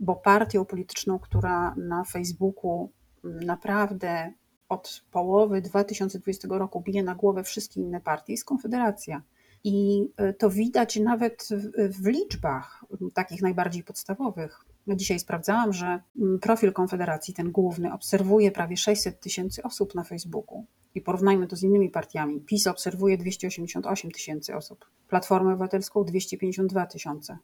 bo 0.00 0.16
partią 0.16 0.64
polityczną, 0.64 1.18
która 1.18 1.74
na 1.74 2.04
Facebooku 2.04 2.92
mm, 3.24 3.40
naprawdę 3.40 4.32
od 4.68 5.04
połowy 5.10 5.60
2020 5.60 6.48
roku 6.50 6.80
bije 6.80 7.02
na 7.02 7.14
głowę 7.14 7.44
wszystkie 7.44 7.80
inne 7.80 8.00
partie, 8.00 8.32
jest 8.32 8.44
Konfederacja. 8.44 9.22
I 9.64 10.06
e, 10.16 10.32
to 10.32 10.50
widać 10.50 10.96
nawet 10.96 11.48
w 11.76 12.06
liczbach 12.06 12.84
takich 13.14 13.42
najbardziej 13.42 13.84
podstawowych. 13.84 14.64
Dzisiaj 14.88 15.18
sprawdzałam, 15.18 15.72
że 15.72 16.00
mm, 16.20 16.38
profil 16.38 16.72
Konfederacji, 16.72 17.34
ten 17.34 17.52
główny, 17.52 17.92
obserwuje 17.92 18.50
prawie 18.50 18.76
600 18.76 19.20
tysięcy 19.20 19.62
osób 19.62 19.94
na 19.94 20.04
Facebooku. 20.04 20.64
I 20.94 21.00
porównajmy 21.00 21.46
to 21.46 21.56
z 21.56 21.62
innymi 21.62 21.90
partiami. 21.90 22.40
PiS 22.40 22.66
obserwuje 22.66 23.18
288 23.18 24.10
tysięcy 24.10 24.56
osób, 24.56 24.84
Platformę 25.08 25.50
Obywatelską 25.50 26.04
252 26.04 26.86
tysiące. 26.86 27.38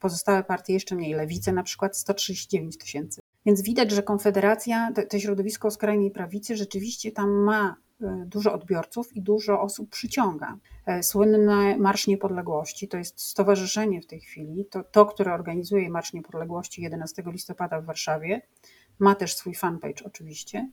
Pozostałe 0.00 0.44
partie 0.44 0.72
jeszcze 0.72 0.94
mniej, 0.94 1.14
Lewice 1.14 1.52
na 1.52 1.62
przykład 1.62 1.96
139 1.96 2.78
tysięcy. 2.78 3.20
Więc 3.46 3.62
widać, 3.62 3.90
że 3.90 4.02
Konfederacja, 4.02 4.92
to 5.10 5.18
środowisko 5.18 5.70
skrajnej 5.70 6.10
prawicy 6.10 6.56
rzeczywiście 6.56 7.12
tam 7.12 7.30
ma 7.30 7.76
dużo 8.26 8.52
odbiorców 8.52 9.16
i 9.16 9.22
dużo 9.22 9.60
osób 9.60 9.90
przyciąga. 9.90 10.58
E, 10.86 11.02
słynny 11.02 11.76
Marsz 11.78 12.06
Niepodległości 12.06 12.88
to 12.88 12.96
jest 12.96 13.20
stowarzyszenie 13.20 14.00
w 14.00 14.06
tej 14.06 14.20
chwili, 14.20 14.66
to, 14.70 14.84
to 14.84 15.06
które 15.06 15.34
organizuje 15.34 15.90
Marsz 15.90 16.12
Niepodległości 16.12 16.82
11 16.82 17.22
listopada 17.26 17.80
w 17.80 17.84
Warszawie. 17.84 18.42
Ma 18.98 19.14
też 19.14 19.36
swój 19.36 19.54
fanpage 19.54 20.04
oczywiście. 20.04 20.70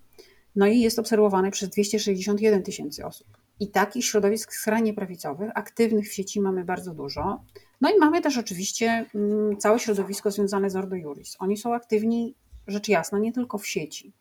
No 0.56 0.68
i 0.68 0.80
jest 0.80 1.00
obserwowany 1.00 1.52
przez 1.52 1.70
261 1.70 2.64
tysięcy 2.64 3.06
osób. 3.06 3.28
I 3.60 3.68
takich 3.68 4.06
środowisk 4.06 4.54
skrajnie 4.54 4.94
prawicowych, 4.94 5.52
aktywnych 5.56 6.10
w 6.10 6.14
sieci 6.14 6.42
mamy 6.42 6.66
bardzo 6.66 6.94
dużo. 6.94 7.44
No 7.82 7.90
i 7.90 8.00
mamy 8.00 8.22
też 8.22 8.38
oczywiście 8.38 9.06
mm, 9.16 9.58
całe 9.58 9.80
środowisko 9.80 10.32
związane 10.32 10.70
z 10.70 10.76
Ordo 10.76 10.96
Juris. 10.96 11.36
Oni 11.40 11.58
są 11.58 11.74
aktywni, 11.74 12.36
rzecz 12.68 12.88
jasna, 12.88 13.20
nie 13.20 13.34
tylko 13.34 13.58
w 13.58 13.68
sieci, 13.68 14.14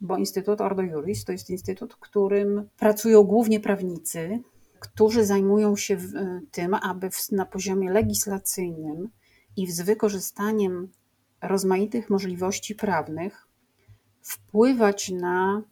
bo 0.00 0.16
Instytut 0.16 0.60
Ordo 0.60 0.82
Juris 0.82 1.24
to 1.24 1.32
jest 1.32 1.50
instytut, 1.50 1.94
w 1.94 1.98
którym 1.98 2.68
pracują 2.78 3.22
głównie 3.22 3.60
prawnicy, 3.60 4.42
którzy 4.80 5.24
zajmują 5.24 5.76
się 5.76 5.98
tym, 6.50 6.74
aby 6.74 7.10
na 7.32 7.46
poziomie 7.46 7.90
legislacyjnym 7.90 9.08
i 9.56 9.70
z 9.72 9.80
wykorzystaniem 9.80 10.88
rozmaitych 11.42 12.10
możliwości 12.10 12.74
prawnych 12.74 13.48
wpływać 14.22 15.10
na 15.10 15.62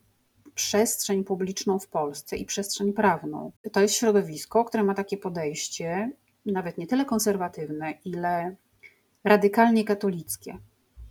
przestrzeń 0.54 1.24
publiczną 1.24 1.78
w 1.78 1.88
Polsce 1.88 2.36
i 2.36 2.46
przestrzeń 2.46 2.92
prawną. 2.92 3.52
To 3.72 3.80
jest 3.80 3.94
środowisko, 3.94 4.64
które 4.64 4.84
ma 4.84 4.94
takie 4.94 5.16
podejście, 5.16 6.10
nawet 6.46 6.78
nie 6.78 6.86
tyle 6.86 7.04
konserwatywne, 7.04 7.94
ile 8.04 8.56
radykalnie 9.24 9.84
katolickie. 9.84 10.58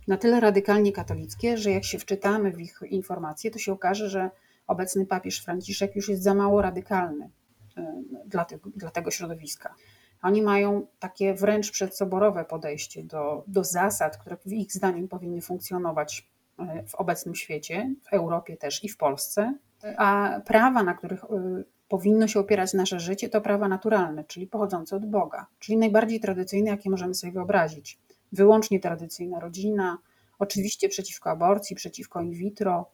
Na 0.08 0.16
tyle 0.16 0.40
radykalnie 0.40 0.92
katolickie, 0.92 1.58
że 1.58 1.70
jak 1.70 1.84
się 1.84 1.98
wczytamy 1.98 2.52
w 2.52 2.60
ich 2.60 2.80
informacje, 2.90 3.50
to 3.50 3.58
się 3.58 3.72
okaże, 3.72 4.08
że 4.08 4.30
obecny 4.66 5.06
papież 5.06 5.44
Franciszek 5.44 5.96
już 5.96 6.08
jest 6.08 6.22
za 6.22 6.34
mało 6.34 6.62
radykalny 6.62 7.30
e, 7.76 8.02
dla 8.26 8.46
dla 8.76 8.90
tego 8.90 9.10
środowiska. 9.10 9.74
Oni 10.22 10.42
mają 10.42 10.86
takie 10.98 11.34
wręcz 11.34 11.70
przedsoborowe 11.70 12.44
podejście 12.44 13.04
do, 13.04 13.44
do 13.46 13.64
zasad, 13.64 14.16
które 14.16 14.36
ich 14.46 14.72
zdaniem 14.72 15.08
powinny 15.08 15.40
funkcjonować 15.40 16.28
e, 16.58 16.84
w 16.86 16.94
obecnym 16.94 17.34
świecie, 17.34 17.94
w 18.02 18.12
Europie 18.12 18.56
też 18.56 18.84
i 18.84 18.88
w 18.88 18.96
Polsce, 18.96 19.54
a 19.96 20.40
prawa, 20.46 20.82
na 20.82 20.94
których 20.94 21.24
e, 21.24 21.28
powinno 21.88 22.28
się 22.28 22.40
opierać 22.40 22.74
nasze 22.74 23.00
życie, 23.00 23.28
to 23.28 23.40
prawa 23.40 23.68
naturalne, 23.68 24.24
czyli 24.24 24.46
pochodzące 24.46 24.96
od 24.96 25.06
Boga, 25.06 25.46
czyli 25.58 25.78
najbardziej 25.78 26.20
tradycyjne, 26.20 26.70
jakie 26.70 26.90
możemy 26.90 27.14
sobie 27.14 27.32
wyobrazić. 27.32 27.98
Wyłącznie 28.32 28.80
tradycyjna 28.80 29.40
rodzina, 29.40 29.98
oczywiście 30.38 30.88
przeciwko 30.88 31.30
aborcji, 31.30 31.76
przeciwko 31.76 32.20
in 32.20 32.32
vitro. 32.32 32.90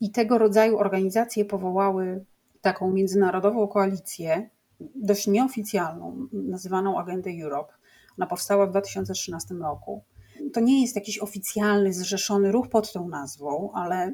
I 0.00 0.10
tego 0.10 0.38
rodzaju 0.38 0.78
organizacje 0.78 1.44
powołały 1.44 2.24
taką 2.60 2.90
międzynarodową 2.92 3.68
koalicję, 3.68 4.50
dość 4.94 5.26
nieoficjalną, 5.26 6.28
nazywaną 6.32 6.98
Agenda 6.98 7.30
Europe. 7.42 7.72
Ona 8.18 8.26
powstała 8.26 8.66
w 8.66 8.70
2013 8.70 9.54
roku. 9.54 10.02
To 10.52 10.60
nie 10.60 10.82
jest 10.82 10.96
jakiś 10.96 11.18
oficjalny, 11.18 11.92
zrzeszony 11.92 12.52
ruch 12.52 12.68
pod 12.68 12.92
tą 12.92 13.08
nazwą, 13.08 13.70
ale 13.74 14.08
y, 14.08 14.12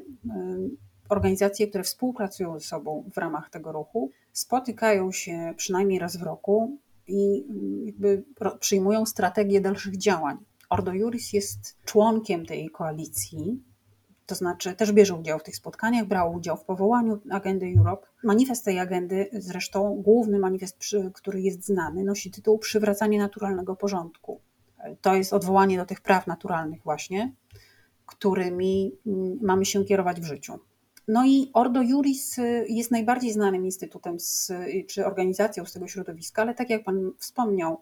organizacje, 1.09 1.67
które 1.67 1.83
współpracują 1.83 2.59
ze 2.59 2.65
sobą 2.65 3.09
w 3.13 3.17
ramach 3.17 3.49
tego 3.49 3.71
ruchu, 3.71 4.11
spotykają 4.33 5.11
się 5.11 5.53
przynajmniej 5.57 5.99
raz 5.99 6.17
w 6.17 6.23
roku 6.23 6.77
i 7.07 7.45
y, 7.81 7.85
jakby 7.85 8.23
przyjmują 8.59 9.05
strategię 9.05 9.61
dalszych 9.61 9.97
działań. 9.97 10.37
Ordo 10.73 10.93
Juris 10.93 11.33
jest 11.33 11.77
członkiem 11.85 12.45
tej 12.45 12.69
koalicji, 12.69 13.63
to 14.25 14.35
znaczy 14.35 14.75
też 14.75 14.91
bierze 14.91 15.15
udział 15.15 15.39
w 15.39 15.43
tych 15.43 15.55
spotkaniach, 15.55 16.05
brał 16.05 16.33
udział 16.33 16.57
w 16.57 16.65
powołaniu 16.65 17.19
agendy 17.31 17.73
Europe. 17.77 18.07
Manifest 18.23 18.65
tej 18.65 18.79
agendy, 18.79 19.29
zresztą 19.33 20.01
główny 20.01 20.39
manifest, 20.39 20.77
który 21.13 21.41
jest 21.41 21.65
znany, 21.65 22.03
nosi 22.03 22.31
tytuł 22.31 22.59
Przywracanie 22.59 23.19
naturalnego 23.19 23.75
porządku. 23.75 24.39
To 25.01 25.15
jest 25.15 25.33
odwołanie 25.33 25.77
do 25.77 25.85
tych 25.85 26.01
praw 26.01 26.27
naturalnych 26.27 26.83
właśnie, 26.83 27.33
którymi 28.05 28.91
mm, 29.05 29.39
mamy 29.41 29.65
się 29.65 29.85
kierować 29.85 30.21
w 30.21 30.25
życiu. 30.25 30.59
No 31.07 31.25
i 31.25 31.49
Ordo 31.53 31.81
Juris 31.81 32.39
y, 32.39 32.65
jest 32.69 32.91
najbardziej 32.91 33.33
znanym 33.33 33.65
instytutem 33.65 34.19
z, 34.19 34.49
y, 34.49 34.85
czy 34.89 35.05
organizacją 35.05 35.65
z 35.65 35.73
tego 35.73 35.87
środowiska, 35.87 36.41
ale 36.41 36.53
tak 36.55 36.69
jak 36.69 36.83
Pan 36.83 37.11
wspomniał, 37.17 37.81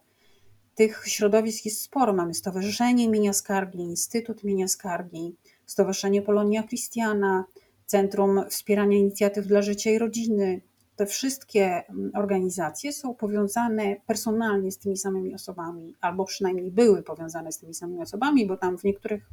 tych 0.75 1.03
środowisk 1.07 1.65
jest 1.65 1.81
sporo. 1.81 2.13
Mamy 2.13 2.33
Stowarzyszenie 2.33 3.09
Mienia 3.09 3.33
Skargi, 3.33 3.79
Instytut 3.79 4.43
Mienia 4.43 4.67
Skargi, 4.67 5.35
Stowarzyszenie 5.65 6.21
Polonia 6.21 6.63
Christiana, 6.63 7.45
Centrum 7.85 8.41
Wspierania 8.49 8.97
Inicjatyw 8.97 9.47
dla 9.47 9.61
Życia 9.61 9.91
i 9.91 9.97
Rodziny. 9.97 10.61
Te 10.95 11.05
wszystkie 11.05 11.83
mm, 11.89 12.11
organizacje 12.15 12.93
są 12.93 13.13
powiązane 13.13 13.95
personalnie 14.07 14.71
z 14.71 14.77
tymi 14.77 14.97
samymi 14.97 15.35
osobami, 15.35 15.95
albo 16.01 16.25
przynajmniej 16.25 16.71
były 16.71 17.03
powiązane 17.03 17.51
z 17.51 17.57
tymi 17.59 17.73
samymi 17.73 18.01
osobami, 18.01 18.47
bo 18.47 18.57
tam 18.57 18.77
w 18.77 18.83
niektórych 18.83 19.29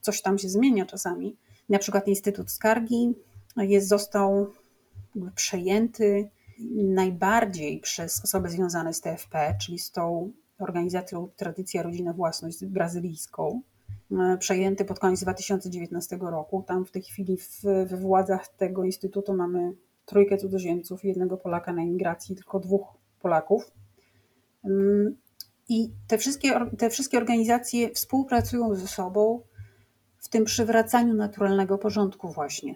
coś 0.00 0.22
tam 0.22 0.38
się 0.38 0.48
zmienia 0.48 0.86
czasami. 0.86 1.36
Na 1.68 1.78
przykład 1.78 2.08
Instytut 2.08 2.50
Skargi 2.50 3.14
jest, 3.56 3.88
został 3.88 4.52
przejęty 5.34 6.30
najbardziej 6.74 7.80
przez 7.80 8.24
osoby 8.24 8.50
związane 8.50 8.94
z 8.94 9.00
TFP, 9.00 9.56
czyli 9.60 9.78
z 9.78 9.90
tą 9.90 10.32
organizacją 10.58 11.28
Tradycja, 11.36 11.82
Rodzina, 11.82 12.12
Własność 12.12 12.66
brazylijską, 12.66 13.60
e, 14.12 14.38
przejęty 14.38 14.84
pod 14.84 14.98
koniec 14.98 15.22
2019 15.22 16.18
roku. 16.20 16.64
Tam 16.66 16.84
w 16.84 16.90
tej 16.90 17.02
chwili 17.02 17.36
w, 17.36 17.62
we 17.62 17.96
władzach 17.96 18.48
tego 18.48 18.84
instytutu 18.84 19.34
mamy 19.34 19.72
trójkę 20.06 20.36
cudzoziemców, 20.36 21.04
jednego 21.04 21.36
Polaka 21.36 21.72
na 21.72 21.82
emigracji, 21.82 22.36
tylko 22.36 22.60
dwóch 22.60 22.98
Polaków. 23.20 23.70
Mm, 24.64 25.16
I 25.68 25.90
te 26.06 26.18
wszystkie, 26.18 26.52
te 26.78 26.90
wszystkie 26.90 27.18
organizacje 27.18 27.90
współpracują 27.90 28.74
ze 28.74 28.88
sobą 28.88 29.42
w 30.18 30.28
tym 30.28 30.44
przywracaniu 30.44 31.14
naturalnego 31.14 31.78
porządku 31.78 32.28
właśnie. 32.28 32.74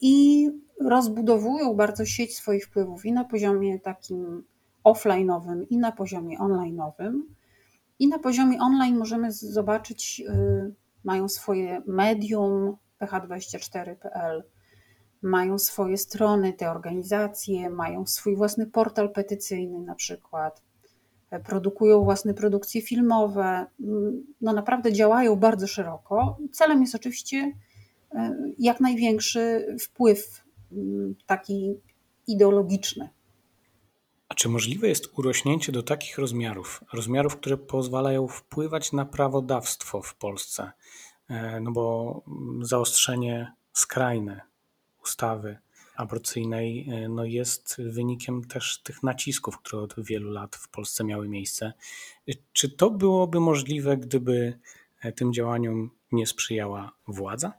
I 0.00 0.46
rozbudowują 0.80 1.74
bardzo 1.74 2.04
sieć 2.04 2.36
swoich 2.36 2.66
wpływów 2.66 3.06
i 3.06 3.12
na 3.12 3.24
poziomie 3.24 3.80
takim 3.80 4.44
offline'owym 4.84 5.66
i 5.70 5.78
na 5.78 5.92
poziomie 5.92 6.38
online'owym. 6.38 7.20
I 7.98 8.08
na 8.08 8.18
poziomie 8.18 8.60
online 8.60 8.98
możemy 8.98 9.32
zobaczyć, 9.32 10.22
y, 10.28 10.74
mają 11.04 11.28
swoje 11.28 11.82
medium 11.86 12.76
ph24.pl, 13.00 14.44
mają 15.22 15.58
swoje 15.58 15.96
strony, 15.96 16.52
te 16.52 16.70
organizacje, 16.70 17.70
mają 17.70 18.06
swój 18.06 18.36
własny 18.36 18.66
portal 18.66 19.12
petycyjny 19.12 19.80
na 19.80 19.94
przykład, 19.94 20.62
e, 21.30 21.40
produkują 21.40 22.04
własne 22.04 22.34
produkcje 22.34 22.82
filmowe, 22.82 23.66
mm, 23.80 24.26
no 24.40 24.52
naprawdę 24.52 24.92
działają 24.92 25.36
bardzo 25.36 25.66
szeroko. 25.66 26.38
Celem 26.52 26.80
jest 26.80 26.94
oczywiście 26.94 27.52
e, 28.14 28.36
jak 28.58 28.80
największy 28.80 29.76
wpływ 29.80 30.44
mm, 30.72 31.14
taki 31.26 31.74
ideologiczny 32.26 33.08
a 34.30 34.34
czy 34.34 34.48
możliwe 34.48 34.88
jest 34.88 35.18
urośnięcie 35.18 35.72
do 35.72 35.82
takich 35.82 36.18
rozmiarów, 36.18 36.84
rozmiarów, 36.92 37.36
które 37.36 37.56
pozwalają 37.56 38.28
wpływać 38.28 38.92
na 38.92 39.04
prawodawstwo 39.04 40.02
w 40.02 40.14
Polsce? 40.14 40.72
E, 41.28 41.60
no 41.60 41.72
bo 41.72 42.22
zaostrzenie 42.60 43.52
skrajne 43.72 44.40
ustawy 45.02 45.58
aborcyjnej 45.96 46.88
e, 46.90 47.08
no 47.08 47.24
jest 47.24 47.82
wynikiem 47.82 48.44
też 48.44 48.82
tych 48.82 49.02
nacisków, 49.02 49.58
które 49.58 49.82
od 49.82 49.94
wielu 49.98 50.30
lat 50.30 50.56
w 50.56 50.68
Polsce 50.68 51.04
miały 51.04 51.28
miejsce. 51.28 51.72
E, 52.28 52.32
czy 52.52 52.68
to 52.68 52.90
byłoby 52.90 53.40
możliwe, 53.40 53.96
gdyby 53.96 54.58
tym 55.16 55.32
działaniom 55.32 55.90
nie 56.12 56.26
sprzyjała 56.26 56.92
władza? 57.08 57.52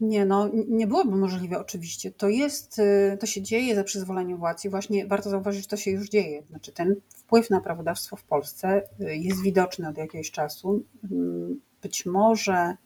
Nie, 0.00 0.26
no 0.26 0.50
nie 0.68 0.86
byłoby 0.86 1.16
możliwe 1.16 1.58
oczywiście. 1.58 2.10
To 2.10 2.28
jest, 2.28 2.78
y, 2.78 3.16
to 3.20 3.26
się 3.26 3.42
dzieje 3.42 3.74
za 3.74 3.84
przyzwoleniem 3.84 4.38
władz 4.38 4.64
i 4.64 4.68
właśnie 4.68 5.06
warto 5.06 5.30
zauważyć, 5.30 5.62
że 5.62 5.68
to 5.68 5.76
się 5.76 5.90
już 5.90 6.08
dzieje. 6.08 6.42
Znaczy 6.50 6.72
ten 6.72 6.96
wpływ 7.08 7.50
na 7.50 7.60
prawodawstwo 7.60 8.16
w 8.16 8.24
Polsce 8.24 8.82
y, 9.00 9.16
jest 9.16 9.42
widoczny 9.42 9.88
od 9.88 9.98
jakiegoś 9.98 10.30
czasu. 10.30 10.84
Mm, 11.10 11.60
być 11.82 12.06
może 12.06 12.76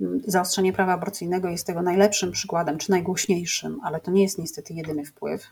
mm, 0.00 0.20
zaostrzenie 0.26 0.72
prawa 0.72 0.92
aborcyjnego 0.92 1.48
jest 1.48 1.66
tego 1.66 1.82
najlepszym 1.82 2.32
przykładem, 2.32 2.78
czy 2.78 2.90
najgłośniejszym, 2.90 3.80
ale 3.82 4.00
to 4.00 4.10
nie 4.10 4.22
jest 4.22 4.38
niestety 4.38 4.74
jedyny 4.74 5.04
wpływ. 5.04 5.46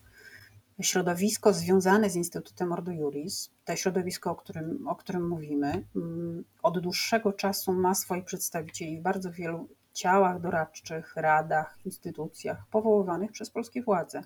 Środowisko 0.80 1.52
związane 1.52 2.10
z 2.10 2.16
Instytutem 2.16 2.72
Ordo 2.72 2.92
Juris, 2.92 3.50
to 3.64 3.76
środowisko, 3.76 4.30
o 4.30 4.34
którym, 4.34 4.88
o 4.88 4.96
którym 4.96 5.28
mówimy, 5.28 5.84
mm, 5.96 6.44
od 6.62 6.78
dłuższego 6.78 7.32
czasu 7.32 7.72
ma 7.72 7.94
swoich 7.94 8.24
przedstawicieli 8.24 8.98
w 8.98 9.02
bardzo 9.02 9.32
wielu 9.32 9.68
ciałach 9.94 10.40
doradczych, 10.40 11.16
radach, 11.16 11.78
instytucjach 11.84 12.66
powoływanych 12.70 13.32
przez 13.32 13.50
polskie 13.50 13.82
władze. 13.82 14.22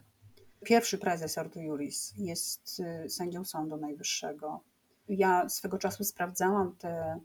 Pierwszy 0.64 0.98
prezes 0.98 1.38
Ordo 1.38 1.60
Juris 1.60 2.14
jest 2.16 2.80
y, 3.04 3.10
sędzią 3.10 3.44
Sądu 3.44 3.76
Najwyższego. 3.76 4.60
Ja 5.08 5.48
swego 5.48 5.78
czasu 5.78 6.04
sprawdzałam 6.04 6.76
te 6.76 7.20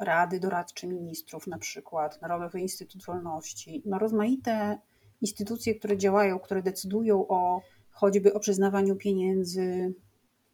rady 0.00 0.40
doradcze 0.40 0.86
ministrów, 0.86 1.46
na 1.46 1.58
przykład 1.58 2.22
Narodowy 2.22 2.60
Instytut 2.60 3.04
Wolności, 3.04 3.82
no 3.86 3.98
rozmaite 3.98 4.78
instytucje, 5.20 5.74
które 5.74 5.98
działają, 5.98 6.38
które 6.38 6.62
decydują 6.62 7.28
o 7.28 7.62
choćby 7.90 8.34
o 8.34 8.40
przyznawaniu 8.40 8.96
pieniędzy, 8.96 9.94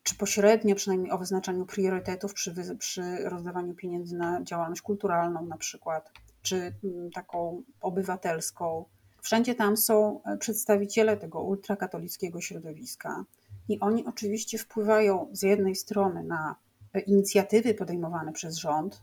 czy 0.03 0.14
pośrednio 0.14 0.75
przynajmniej 0.75 1.12
o 1.12 1.18
wyznaczaniu 1.18 1.66
priorytetów 1.66 2.35
przy, 2.35 2.77
przy 2.79 3.29
rozdawaniu 3.29 3.75
pieniędzy 3.75 4.16
na 4.16 4.42
działalność 4.42 4.83
kulturalną 4.83 5.46
na 5.46 5.57
przykład 5.57 6.12
czy 6.46 6.72
mm, 6.85 7.11
taką 7.11 7.62
obywatelską. 7.80 8.85
Wszędzie 9.22 9.54
tam 9.54 9.76
są 9.76 10.22
e, 10.22 10.37
przedstawiciele 10.37 11.16
tego 11.16 11.42
ultrakatolickiego 11.42 12.40
środowiska 12.40 13.24
i 13.68 13.80
oni 13.80 14.06
oczywiście 14.06 14.59
wpływają 14.59 15.28
z 15.32 15.42
jednej 15.42 15.76
strony 15.76 16.24
na 16.24 16.56
e, 16.94 17.00
inicjatywy 17.00 17.74
podejmowane 17.74 18.32
przez 18.32 18.56
rząd, 18.56 19.02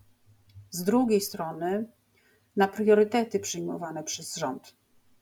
z 0.71 0.83
drugiej 0.83 1.21
strony 1.21 1.85
na 2.55 2.67
priorytety 2.67 3.39
przyjmowane 3.39 4.03
przez 4.03 4.35
rząd. 4.35 4.75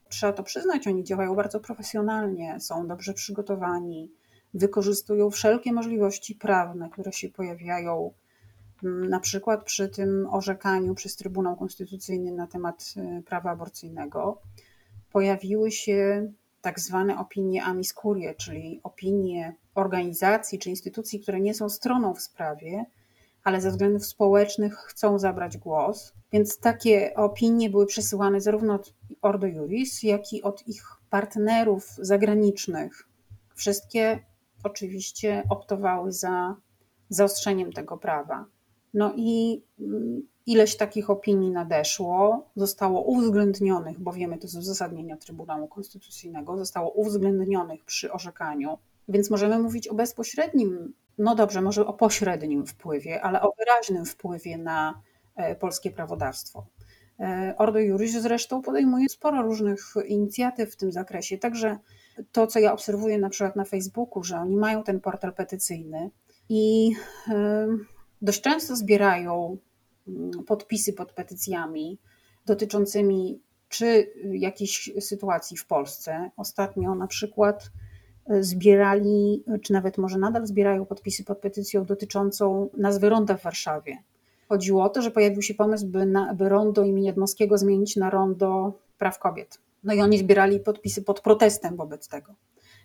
Trzeba 0.09 0.33
to 0.33 0.43
przyznać, 0.43 0.87
oni 0.87 1.03
działają 1.03 1.35
bardzo 1.35 1.59
profesjonalnie, 1.59 2.59
są 2.59 2.87
dobrze 2.87 3.13
przygotowani, 3.13 4.11
wykorzystują 4.53 5.29
wszelkie 5.29 5.73
możliwości 5.73 6.35
prawne, 6.35 6.89
które 6.89 7.11
się 7.11 7.29
pojawiają 7.29 8.13
na 8.83 9.19
przykład 9.19 9.63
przy 9.63 9.89
tym 9.89 10.27
orzekaniu 10.31 10.95
przez 10.95 11.15
Trybunał 11.15 11.55
Konstytucyjny 11.55 12.31
na 12.31 12.47
temat 12.47 12.93
e, 12.97 13.21
prawa 13.23 13.51
aborcyjnego 13.51 14.41
pojawiły 15.11 15.71
się 15.71 16.31
tak 16.61 16.79
zwane 16.79 17.19
opinie 17.19 17.63
amis 17.63 17.93
curie, 17.93 18.35
czyli 18.35 18.79
opinie 18.83 19.55
organizacji 19.75 20.59
czy 20.59 20.69
instytucji, 20.69 21.19
które 21.19 21.39
nie 21.39 21.53
są 21.53 21.69
stroną 21.69 22.13
w 22.13 22.21
sprawie, 22.21 22.85
ale 23.43 23.61
ze 23.61 23.71
względów 23.71 24.05
społecznych 24.05 24.73
chcą 24.75 25.19
zabrać 25.19 25.57
głos. 25.57 26.13
Więc 26.31 26.57
takie 26.57 27.13
opinie 27.15 27.69
były 27.69 27.85
przesyłane 27.85 28.41
zarówno 28.41 28.73
od 28.73 28.93
Ordo 29.21 29.47
Juris, 29.47 30.03
jak 30.03 30.33
i 30.33 30.43
od 30.43 30.67
ich 30.67 30.83
partnerów 31.09 31.89
zagranicznych. 31.97 33.07
Wszystkie 33.55 34.19
oczywiście 34.63 35.43
optowały 35.49 36.11
za 36.11 36.55
zaostrzeniem 37.09 37.73
tego 37.73 37.97
prawa. 37.97 38.45
No 38.93 39.13
i 39.15 39.63
mm, 39.79 40.27
ileś 40.45 40.77
takich 40.77 41.09
opinii 41.09 41.51
nadeszło, 41.51 42.49
zostało 42.55 43.01
uwzględnionych, 43.01 43.99
bo 43.99 44.13
wiemy 44.13 44.37
to 44.37 44.47
z 44.47 44.55
uzasadnienia 44.55 45.17
Trybunału 45.17 45.67
Konstytucyjnego, 45.67 46.57
zostało 46.57 46.91
uwzględnionych 46.91 47.85
przy 47.85 48.11
orzekaniu, 48.11 48.77
więc 49.07 49.29
możemy 49.29 49.59
mówić 49.59 49.87
o 49.87 49.93
bezpośrednim, 49.93 50.93
no 51.17 51.35
dobrze, 51.35 51.61
może 51.61 51.87
o 51.87 51.93
pośrednim 51.93 52.65
wpływie, 52.65 53.21
ale 53.21 53.41
o 53.41 53.53
wyraźnym 53.59 54.05
wpływie 54.05 54.57
na 54.57 55.01
e, 55.35 55.55
polskie 55.55 55.91
prawodawstwo. 55.91 56.65
E, 57.19 57.55
Ordo 57.57 57.79
Juris 57.79 58.11
zresztą 58.11 58.61
podejmuje 58.61 59.09
sporo 59.09 59.41
różnych 59.41 59.93
inicjatyw 60.07 60.73
w 60.73 60.75
tym 60.75 60.91
zakresie, 60.91 61.37
także 61.37 61.77
to, 62.31 62.47
co 62.47 62.59
ja 62.59 62.73
obserwuję 62.73 63.17
na 63.17 63.29
przykład 63.29 63.55
na 63.55 63.65
Facebooku, 63.65 64.23
że 64.23 64.37
oni 64.37 64.57
mają 64.57 64.83
ten 64.83 64.99
portal 64.99 65.33
petycyjny 65.33 66.09
i 66.49 66.91
dość 68.21 68.41
często 68.41 68.75
zbierają 68.75 69.57
mm, 70.07 70.31
podpisy 70.31 70.93
pod 70.93 71.11
petycjami 71.11 71.97
dotyczącymi 72.45 73.39
czy 73.69 74.13
jakiejś 74.31 74.91
sytuacji 74.99 75.57
w 75.57 75.65
Polsce. 75.65 76.31
Ostatnio 76.37 76.95
na 76.95 77.07
przykład 77.07 77.71
e, 78.29 78.43
zbierali, 78.43 79.43
czy 79.61 79.73
nawet 79.73 79.97
może 79.97 80.17
nadal 80.17 80.47
zbierają 80.47 80.85
podpisy 80.85 81.23
pod 81.23 81.37
petycją 81.37 81.85
dotyczącą 81.85 82.69
nazwy 82.77 83.09
ronda 83.09 83.37
w 83.37 83.43
Warszawie. 83.43 83.97
Chodziło 84.49 84.83
o 84.83 84.89
to, 84.89 85.01
że 85.01 85.11
pojawił 85.11 85.41
się 85.41 85.53
pomysł, 85.53 85.87
by, 85.87 86.05
na, 86.05 86.33
by 86.33 86.49
rondo 86.49 86.83
imienia 86.83 87.09
Jedmowskiego 87.09 87.57
zmienić 87.57 87.95
na 87.95 88.09
rondo 88.09 88.73
praw 88.97 89.19
kobiet. 89.19 89.59
No 89.83 89.93
i 89.93 90.01
oni 90.01 90.17
zbierali 90.17 90.59
podpisy 90.59 91.01
pod 91.01 91.21
protestem 91.21 91.75
wobec 91.75 92.07
tego 92.07 92.33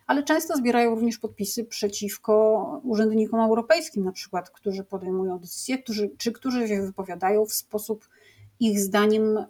ale 0.07 0.23
często 0.23 0.57
zbierają 0.57 0.91
również 0.91 1.19
podpisy 1.19 1.65
przeciwko 1.65 2.81
urzędnikom 2.85 3.41
europejskim, 3.41 4.05
na 4.05 4.13
przykład, 4.13 4.51
którzy 4.51 4.85
podejmują 4.85 5.39
decyzje, 5.39 5.79
którzy, 5.79 6.11
czy 6.19 6.33
którzy 6.33 6.69
się 6.69 6.83
wypowiadają 6.83 7.47
w 7.47 7.53
sposób 7.53 8.09
ich 8.61 8.81
zdaniem 8.81 9.39
y, 9.39 9.47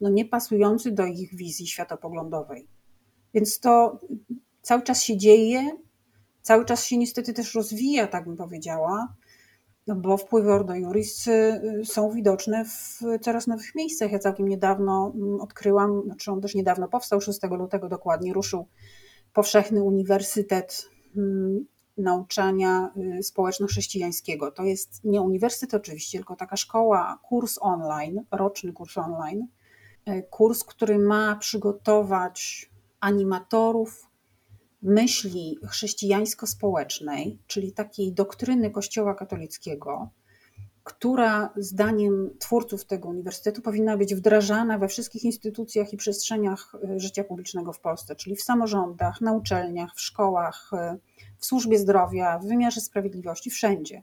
no, 0.00 0.08
niepasujący 0.08 0.90
do 0.90 1.06
ich 1.06 1.34
wizji 1.34 1.66
światopoglądowej. 1.66 2.66
Więc 3.34 3.60
to 3.60 4.00
cały 4.62 4.82
czas 4.82 5.02
się 5.02 5.16
dzieje, 5.16 5.70
cały 6.42 6.64
czas 6.64 6.84
się 6.84 6.96
niestety 6.96 7.32
też 7.32 7.54
rozwija, 7.54 8.06
tak 8.06 8.24
bym 8.24 8.36
powiedziała, 8.36 9.14
bo 9.86 10.16
wpływy 10.16 10.52
Ordo 10.52 10.74
Juris 10.74 11.26
y, 11.26 11.60
są 11.84 12.10
widoczne 12.10 12.64
w 12.64 13.00
coraz 13.20 13.46
nowych 13.46 13.74
miejscach. 13.74 14.12
Ja 14.12 14.18
całkiem 14.18 14.48
niedawno 14.48 15.12
mm, 15.14 15.40
odkryłam, 15.40 16.02
znaczy 16.04 16.30
on 16.32 16.40
dość 16.40 16.54
niedawno 16.54 16.88
powstał, 16.88 17.20
6 17.20 17.40
lutego 17.50 17.88
dokładnie, 17.88 18.32
ruszył 18.32 18.66
powszechny 19.32 19.82
uniwersytet 19.82 20.90
mm, 21.16 21.66
nauczania 21.98 22.92
y, 23.18 23.22
społeczno-chrześcijańskiego. 23.22 24.50
To 24.50 24.62
jest 24.62 25.04
nie 25.04 25.20
uniwersytet 25.20 25.74
oczywiście, 25.74 26.18
tylko 26.18 26.36
taka 26.36 26.56
szkoła, 26.56 27.18
kurs 27.22 27.58
online, 27.60 28.24
roczny 28.30 28.72
kurs 28.72 28.98
online. 28.98 29.46
Y, 30.08 30.22
kurs, 30.30 30.64
który 30.64 30.98
ma 30.98 31.36
przygotować 31.36 32.70
animatorów 33.00 34.12
myśli 34.82 35.58
chrześcijańsko-społecznej, 35.68 37.38
czyli 37.46 37.72
takiej 37.72 38.12
doktryny 38.12 38.70
Kościoła 38.70 39.14
katolickiego, 39.14 40.08
która 40.84 41.52
zdaniem 41.56 42.30
twórców 42.38 42.84
tego 42.84 43.08
uniwersytetu 43.08 43.62
powinna 43.62 43.96
być 43.96 44.14
wdrażana 44.14 44.78
we 44.78 44.88
wszystkich 44.88 45.24
instytucjach 45.24 45.92
i 45.92 45.96
przestrzeniach 45.96 46.74
e, 46.74 47.00
życia 47.00 47.24
publicznego 47.24 47.72
w 47.72 47.80
Polsce, 47.80 48.16
czyli 48.16 48.36
w 48.36 48.42
samorządach, 48.42 49.20
na 49.20 49.32
uczelniach, 49.32 49.94
w 49.94 50.00
szkołach, 50.00 50.70
e, 50.72 50.98
w 51.38 51.46
służbie 51.46 51.78
zdrowia, 51.78 52.38
w 52.38 52.46
wymiarze 52.46 52.80
sprawiedliwości, 52.80 53.50
wszędzie. 53.50 54.02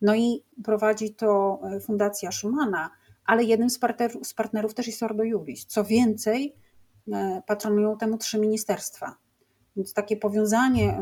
No 0.00 0.14
i 0.14 0.44
prowadzi 0.64 1.14
to 1.14 1.60
e, 1.62 1.80
Fundacja 1.80 2.32
Schumana, 2.32 2.90
ale 3.24 3.44
jednym 3.44 3.70
z 3.70 3.78
partnerów, 3.78 4.26
z 4.26 4.34
partnerów 4.34 4.74
też 4.74 4.86
jest 4.86 5.02
Ordo 5.02 5.24
Juris. 5.24 5.66
Co 5.66 5.84
więcej, 5.84 6.54
patronują 7.46 7.96
temu 7.96 8.18
trzy 8.18 8.38
ministerstwa. 8.38 9.16
Więc 9.76 9.92
takie 9.94 10.16
powiązanie 10.16 11.00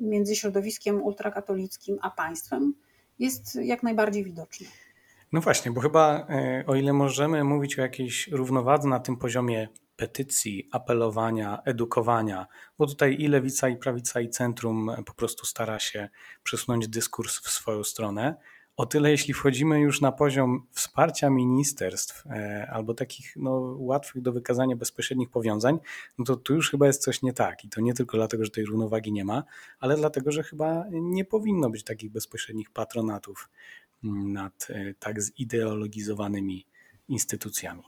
między 0.00 0.36
środowiskiem 0.36 1.02
ultrakatolickim 1.02 1.98
a 2.02 2.10
państwem 2.10 2.74
jest 3.20 3.54
jak 3.54 3.82
najbardziej 3.82 4.24
widoczny. 4.24 4.66
No 5.32 5.40
właśnie, 5.40 5.70
bo 5.72 5.80
chyba 5.80 6.26
e, 6.28 6.64
o 6.66 6.74
ile 6.74 6.92
możemy 6.92 7.44
mówić 7.44 7.78
o 7.78 7.82
jakiejś 7.82 8.28
równowadze 8.28 8.88
na 8.88 9.00
tym 9.00 9.16
poziomie 9.16 9.68
petycji, 9.96 10.68
apelowania, 10.72 11.62
edukowania, 11.64 12.46
bo 12.78 12.86
tutaj 12.86 13.16
i 13.20 13.28
lewica, 13.28 13.68
i 13.68 13.76
prawica, 13.76 14.20
i 14.20 14.28
centrum 14.28 14.90
po 15.06 15.14
prostu 15.14 15.46
stara 15.46 15.78
się 15.78 16.08
przesunąć 16.42 16.88
dyskurs 16.88 17.38
w 17.38 17.50
swoją 17.50 17.84
stronę, 17.84 18.34
o 18.76 18.86
tyle, 18.86 19.10
jeśli 19.10 19.34
wchodzimy 19.34 19.80
już 19.80 20.00
na 20.00 20.12
poziom 20.12 20.66
wsparcia 20.70 21.30
ministerstw 21.30 22.26
e, 22.26 22.68
albo 22.72 22.94
takich 22.94 23.36
no, 23.36 23.76
łatwych 23.78 24.22
do 24.22 24.32
wykazania 24.32 24.76
bezpośrednich 24.76 25.30
powiązań, 25.30 25.78
no 26.18 26.24
to 26.24 26.36
tu 26.36 26.54
już 26.54 26.70
chyba 26.70 26.86
jest 26.86 27.02
coś 27.02 27.22
nie 27.22 27.32
tak. 27.32 27.64
I 27.64 27.68
to 27.68 27.80
nie 27.80 27.94
tylko 27.94 28.16
dlatego, 28.16 28.44
że 28.44 28.50
tej 28.50 28.64
równowagi 28.64 29.12
nie 29.12 29.24
ma, 29.24 29.44
ale 29.80 29.96
dlatego, 29.96 30.32
że 30.32 30.42
chyba 30.42 30.84
nie 30.90 31.24
powinno 31.24 31.70
być 31.70 31.84
takich 31.84 32.10
bezpośrednich 32.10 32.70
patronatów 32.70 33.50
mm, 34.04 34.32
nad 34.32 34.66
e, 34.70 34.94
tak 34.94 35.22
zideologizowanymi 35.22 36.66
instytucjami. 37.08 37.82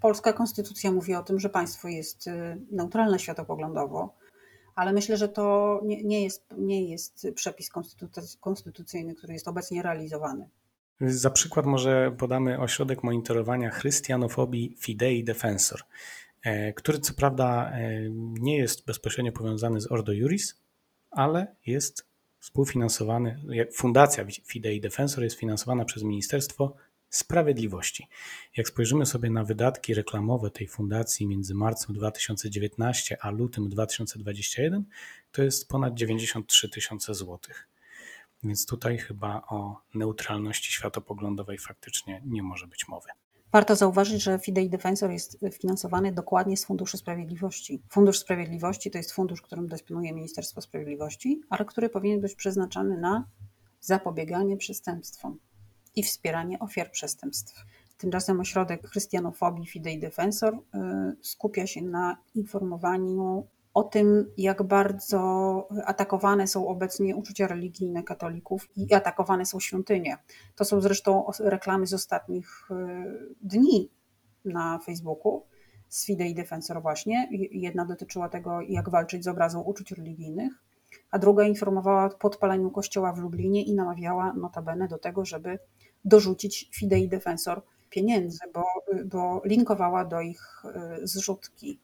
Polska 0.00 0.32
konstytucja 0.32 0.92
mówi 0.92 1.14
o 1.14 1.22
tym, 1.22 1.40
że 1.40 1.48
państwo 1.48 1.88
jest 1.88 2.28
e, 2.28 2.58
neutralne 2.70 3.18
światopoglądowo 3.18 4.14
ale 4.76 4.92
myślę, 4.92 5.16
że 5.16 5.28
to 5.28 5.80
nie, 5.84 6.02
nie, 6.02 6.22
jest, 6.22 6.46
nie 6.58 6.90
jest 6.90 7.26
przepis 7.34 7.70
konstytucyjny, 8.40 9.14
który 9.14 9.32
jest 9.32 9.48
obecnie 9.48 9.82
realizowany. 9.82 10.48
Za 11.00 11.30
przykład 11.30 11.66
może 11.66 12.14
podamy 12.18 12.60
ośrodek 12.60 13.02
monitorowania 13.02 13.70
chrystianofobii 13.70 14.76
Fidei 14.78 15.24
Defensor, 15.24 15.80
e, 16.42 16.72
który 16.72 16.98
co 16.98 17.14
prawda 17.14 17.70
e, 17.70 18.00
nie 18.40 18.58
jest 18.58 18.86
bezpośrednio 18.86 19.32
powiązany 19.32 19.80
z 19.80 19.92
Ordo 19.92 20.12
Juris, 20.12 20.60
ale 21.10 21.54
jest 21.66 22.06
współfinansowany, 22.38 23.40
Fundacja 23.72 24.24
Fidei 24.44 24.80
Defensor 24.80 25.24
jest 25.24 25.36
finansowana 25.36 25.84
przez 25.84 26.02
Ministerstwo 26.02 26.76
Sprawiedliwości. 27.10 28.08
Jak 28.56 28.68
spojrzymy 28.68 29.06
sobie 29.06 29.30
na 29.30 29.44
wydatki 29.44 29.94
reklamowe 29.94 30.50
tej 30.50 30.68
fundacji 30.68 31.26
między 31.26 31.54
marcem 31.54 31.94
2019 31.94 33.16
a 33.20 33.30
lutym 33.30 33.68
2021, 33.68 34.84
to 35.32 35.42
jest 35.42 35.68
ponad 35.68 35.94
93 35.94 36.68
tysiące 36.68 37.14
złotych. 37.14 37.68
Więc 38.44 38.66
tutaj 38.66 38.98
chyba 38.98 39.42
o 39.48 39.80
neutralności 39.94 40.72
światopoglądowej 40.72 41.58
faktycznie 41.58 42.22
nie 42.26 42.42
może 42.42 42.66
być 42.66 42.88
mowy. 42.88 43.08
Warto 43.52 43.76
zauważyć, 43.76 44.22
że 44.22 44.38
Fidei 44.38 44.70
Defensor 44.70 45.10
jest 45.10 45.38
finansowany 45.60 46.12
dokładnie 46.12 46.56
z 46.56 46.64
Funduszu 46.64 46.96
Sprawiedliwości. 46.96 47.82
Fundusz 47.90 48.18
Sprawiedliwości 48.18 48.90
to 48.90 48.98
jest 48.98 49.12
fundusz, 49.12 49.42
którym 49.42 49.68
dysponuje 49.68 50.12
Ministerstwo 50.12 50.60
Sprawiedliwości, 50.60 51.40
ale 51.50 51.64
który 51.64 51.88
powinien 51.88 52.20
być 52.20 52.34
przeznaczany 52.34 52.98
na 52.98 53.28
zapobieganie 53.80 54.56
przestępstwom 54.56 55.38
i 55.96 56.02
wspieranie 56.02 56.58
ofiar 56.58 56.90
przestępstw. 56.90 57.64
Tymczasem 57.98 58.40
ośrodek 58.40 58.88
chrystianofobii 58.88 59.66
Fidei 59.66 59.98
Defensor 59.98 60.54
y, 60.54 60.58
skupia 61.22 61.66
się 61.66 61.82
na 61.82 62.16
informowaniu 62.34 63.46
o 63.74 63.82
tym, 63.82 64.32
jak 64.36 64.62
bardzo 64.62 65.68
atakowane 65.84 66.46
są 66.46 66.68
obecnie 66.68 67.16
uczucia 67.16 67.46
religijne 67.46 68.02
katolików 68.02 68.68
i 68.76 68.94
atakowane 68.94 69.46
są 69.46 69.60
świątynie. 69.60 70.18
To 70.54 70.64
są 70.64 70.80
zresztą 70.80 71.30
reklamy 71.40 71.86
z 71.86 71.94
ostatnich 71.94 72.68
y, 72.70 73.34
dni 73.42 73.90
na 74.44 74.78
Facebooku 74.78 75.42
z 75.88 76.06
Fidei 76.06 76.34
Defensor 76.34 76.82
właśnie. 76.82 77.28
Jedna 77.50 77.84
dotyczyła 77.84 78.28
tego, 78.28 78.60
jak 78.60 78.90
walczyć 78.90 79.24
z 79.24 79.28
obrazą 79.28 79.60
uczuć 79.60 79.92
religijnych, 79.92 80.52
a 81.10 81.18
druga 81.18 81.44
informowała 81.44 82.04
o 82.04 82.10
podpaleniu 82.10 82.70
kościoła 82.70 83.12
w 83.12 83.18
Lublinie 83.18 83.62
i 83.62 83.74
namawiała 83.74 84.32
notabene 84.32 84.88
do 84.88 84.98
tego, 84.98 85.24
żeby 85.24 85.58
dorzucić 86.04 86.70
Fidei 86.74 87.08
Defensor 87.08 87.62
pieniędzy, 87.90 88.38
bo, 88.54 88.64
bo 89.04 89.42
linkowała 89.44 90.04
do 90.04 90.20
ich 90.20 90.62
y, 91.02 91.06
zrzutki. 91.06 91.78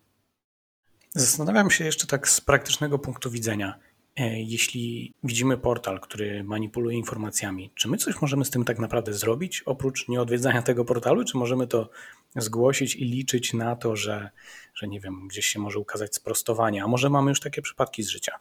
Zastanawiam 1.14 1.70
się 1.70 1.84
jeszcze 1.84 2.06
tak 2.06 2.28
z 2.28 2.40
praktycznego 2.40 2.98
punktu 2.98 3.30
widzenia. 3.30 3.78
E, 4.16 4.42
jeśli 4.42 5.12
widzimy 5.24 5.58
portal, 5.58 6.00
który 6.00 6.44
manipuluje 6.44 6.96
informacjami, 6.96 7.70
czy 7.74 7.88
my 7.88 7.96
coś 7.96 8.20
możemy 8.20 8.44
z 8.44 8.50
tym 8.50 8.64
tak 8.64 8.78
naprawdę 8.78 9.14
zrobić, 9.14 9.62
oprócz 9.62 10.08
nieodwiedzania 10.08 10.62
tego 10.62 10.84
portalu, 10.84 11.24
czy 11.24 11.36
możemy 11.36 11.66
to 11.66 11.90
zgłosić 12.36 12.96
i 12.96 13.04
liczyć 13.04 13.54
na 13.54 13.76
to, 13.76 13.96
że, 13.96 14.30
że 14.74 14.88
nie 14.88 15.00
wiem, 15.00 15.28
gdzieś 15.28 15.46
się 15.46 15.58
może 15.58 15.78
ukazać 15.78 16.14
sprostowanie, 16.14 16.84
a 16.84 16.86
może 16.86 17.10
mamy 17.10 17.30
już 17.30 17.40
takie 17.40 17.62
przypadki 17.62 18.02
z 18.02 18.08
życia? 18.08 18.32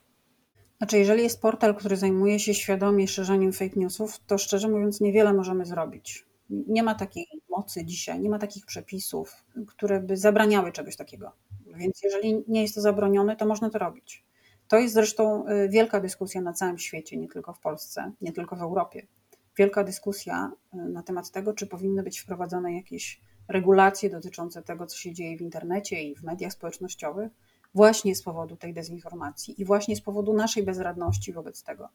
Znaczy, 0.81 0.97
jeżeli 0.97 1.23
jest 1.23 1.41
portal, 1.41 1.75
który 1.75 1.97
zajmuje 1.97 2.39
się 2.39 2.53
świadomie 2.53 3.07
szerzeniem 3.07 3.53
fake 3.53 3.79
newsów, 3.79 4.19
to 4.27 4.37
szczerze 4.37 4.67
mówiąc 4.67 5.01
niewiele 5.01 5.33
możemy 5.33 5.65
zrobić. 5.65 6.25
Nie 6.49 6.83
ma 6.83 6.95
takiej 6.95 7.27
mocy 7.49 7.85
dzisiaj, 7.85 8.19
nie 8.19 8.29
ma 8.29 8.39
takich 8.39 8.65
przepisów, 8.65 9.45
które 9.67 9.99
by 9.99 10.17
zabraniały 10.17 10.71
czegoś 10.71 10.95
takiego. 10.95 11.31
Więc 11.75 12.03
jeżeli 12.03 12.43
nie 12.47 12.61
jest 12.61 12.75
to 12.75 12.81
zabronione, 12.81 13.35
to 13.35 13.45
można 13.45 13.69
to 13.69 13.79
robić. 13.79 14.25
To 14.67 14.77
jest 14.77 14.93
zresztą 14.93 15.47
y, 15.47 15.69
wielka 15.69 15.99
dyskusja 15.99 16.41
na 16.41 16.53
całym 16.53 16.77
świecie, 16.77 17.17
nie 17.17 17.27
tylko 17.27 17.53
w 17.53 17.59
Polsce, 17.59 18.11
nie 18.21 18.33
tylko 18.33 18.55
w 18.55 18.61
Europie. 18.61 19.07
Wielka 19.57 19.83
dyskusja 19.83 20.51
y, 20.73 20.77
na 20.77 21.03
temat 21.03 21.31
tego, 21.31 21.53
czy 21.53 21.67
powinny 21.67 22.03
być 22.03 22.19
wprowadzone 22.19 22.73
jakieś 22.73 23.21
regulacje 23.47 24.09
dotyczące 24.09 24.61
tego, 24.61 24.85
co 24.85 24.97
się 24.97 25.13
dzieje 25.13 25.37
w 25.37 25.41
internecie 25.41 26.03
i 26.03 26.15
w 26.15 26.23
mediach 26.23 26.53
społecznościowych, 26.53 27.31
właśnie 27.73 28.15
z 28.15 28.23
powodu 28.23 28.55
tej 28.55 28.73
dezinformacji 28.73 29.61
i 29.61 29.65
właśnie 29.65 29.95
z 29.95 30.01
powodu 30.01 30.33
naszej 30.33 30.63
bezradności 30.63 31.33
wobec 31.33 31.63
tego. 31.63 31.89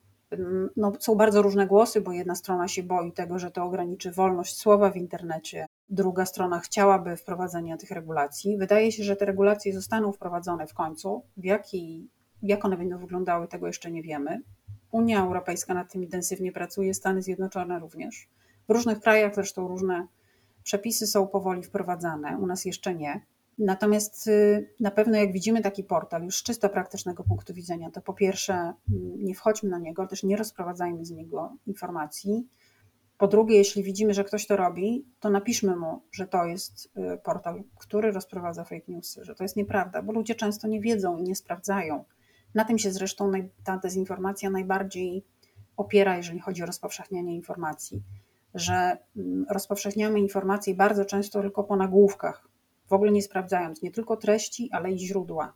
No, 0.76 0.92
są 0.98 1.14
bardzo 1.14 1.42
różne 1.42 1.66
głosy, 1.66 2.00
bo 2.00 2.12
jedna 2.12 2.34
strona 2.34 2.68
się 2.68 2.82
boi 2.82 3.12
tego, 3.12 3.38
że 3.38 3.50
to 3.50 3.64
ograniczy 3.64 4.10
wolność 4.10 4.56
słowa 4.56 4.90
w 4.90 4.96
internecie, 4.96 5.66
druga 5.88 6.26
strona 6.26 6.60
chciałaby 6.60 7.16
wprowadzenia 7.16 7.76
tych 7.76 7.90
regulacji. 7.90 8.56
Wydaje 8.56 8.92
się, 8.92 9.04
że 9.04 9.16
te 9.16 9.24
regulacje 9.24 9.72
zostaną 9.72 10.12
wprowadzone 10.12 10.66
w 10.66 10.74
końcu. 10.74 11.22
W 11.36 11.44
jaki, 11.44 12.08
jak 12.42 12.64
one 12.64 12.76
będą 12.76 12.98
wyglądały, 12.98 13.48
tego 13.48 13.66
jeszcze 13.66 13.90
nie 13.90 14.02
wiemy. 14.02 14.42
Unia 14.90 15.20
Europejska 15.20 15.74
nad 15.74 15.92
tym 15.92 16.02
intensywnie 16.02 16.52
pracuje, 16.52 16.94
Stany 16.94 17.22
Zjednoczone 17.22 17.78
również. 17.78 18.28
W 18.68 18.72
różnych 18.72 19.00
krajach 19.00 19.34
zresztą 19.34 19.68
różne 19.68 20.06
przepisy 20.62 21.06
są 21.06 21.26
powoli 21.26 21.62
wprowadzane, 21.62 22.38
u 22.38 22.46
nas 22.46 22.64
jeszcze 22.64 22.94
nie. 22.94 23.20
Natomiast 23.58 24.26
y, 24.26 24.74
na 24.80 24.90
pewno 24.90 25.16
jak 25.16 25.32
widzimy 25.32 25.62
taki 25.62 25.84
portal 25.84 26.24
już 26.24 26.38
z 26.38 26.42
czysto 26.42 26.68
praktycznego 26.68 27.24
punktu 27.24 27.54
widzenia, 27.54 27.90
to 27.90 28.00
po 28.00 28.14
pierwsze 28.14 28.54
mm, 28.54 28.74
nie 29.24 29.34
wchodźmy 29.34 29.70
na 29.70 29.78
niego, 29.78 30.06
też 30.06 30.22
nie 30.22 30.36
rozprowadzajmy 30.36 31.04
z 31.04 31.10
niego 31.10 31.56
informacji. 31.66 32.48
Po 33.18 33.28
drugie, 33.28 33.56
jeśli 33.56 33.82
widzimy, 33.82 34.14
że 34.14 34.24
ktoś 34.24 34.46
to 34.46 34.56
robi, 34.56 35.06
to 35.20 35.30
napiszmy 35.30 35.76
mu, 35.76 36.02
że 36.12 36.26
to 36.26 36.44
jest 36.44 36.86
y, 36.86 37.18
portal, 37.24 37.62
który 37.78 38.12
rozprowadza 38.12 38.64
fake 38.64 38.84
newsy, 38.88 39.24
że 39.24 39.34
to 39.34 39.44
jest 39.44 39.56
nieprawda, 39.56 40.02
bo 40.02 40.12
ludzie 40.12 40.34
często 40.34 40.68
nie 40.68 40.80
wiedzą 40.80 41.16
i 41.16 41.22
nie 41.22 41.36
sprawdzają. 41.36 42.04
Na 42.54 42.64
tym 42.64 42.78
się 42.78 42.90
zresztą 42.90 43.32
ta 43.64 43.78
dezinformacja 43.78 44.50
najbardziej 44.50 45.24
opiera, 45.76 46.16
jeżeli 46.16 46.40
chodzi 46.40 46.62
o 46.62 46.66
rozpowszechnianie 46.66 47.34
informacji, 47.34 48.02
że 48.54 48.98
mm, 49.16 49.46
rozpowszechniamy 49.50 50.20
informacje 50.20 50.74
bardzo 50.74 51.04
często 51.04 51.40
tylko 51.40 51.64
po 51.64 51.76
nagłówkach, 51.76 52.45
w 52.88 52.92
ogóle 52.92 53.12
nie 53.12 53.22
sprawdzając 53.22 53.82
nie 53.82 53.90
tylko 53.90 54.16
treści, 54.16 54.68
ale 54.72 54.92
i 54.92 54.98
źródła. 54.98 55.52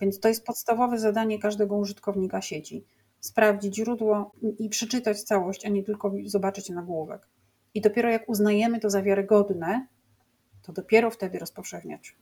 Więc 0.00 0.20
to 0.20 0.28
jest 0.28 0.44
podstawowe 0.44 0.98
zadanie 0.98 1.38
każdego 1.38 1.76
użytkownika 1.76 2.42
sieci. 2.42 2.84
Sprawdzić 3.20 3.76
źródło 3.76 4.32
i 4.58 4.68
przeczytać 4.68 5.22
całość, 5.22 5.66
a 5.66 5.68
nie 5.68 5.82
tylko 5.82 6.12
zobaczyć 6.24 6.68
nagłówek. 6.70 7.28
I 7.74 7.80
dopiero 7.80 8.10
jak 8.10 8.28
uznajemy 8.28 8.80
to 8.80 8.90
za 8.90 9.02
wiarygodne, 9.02 9.86
to 10.62 10.72
dopiero 10.72 11.10
wtedy 11.10 11.38
rozpowszechniać. 11.38 12.16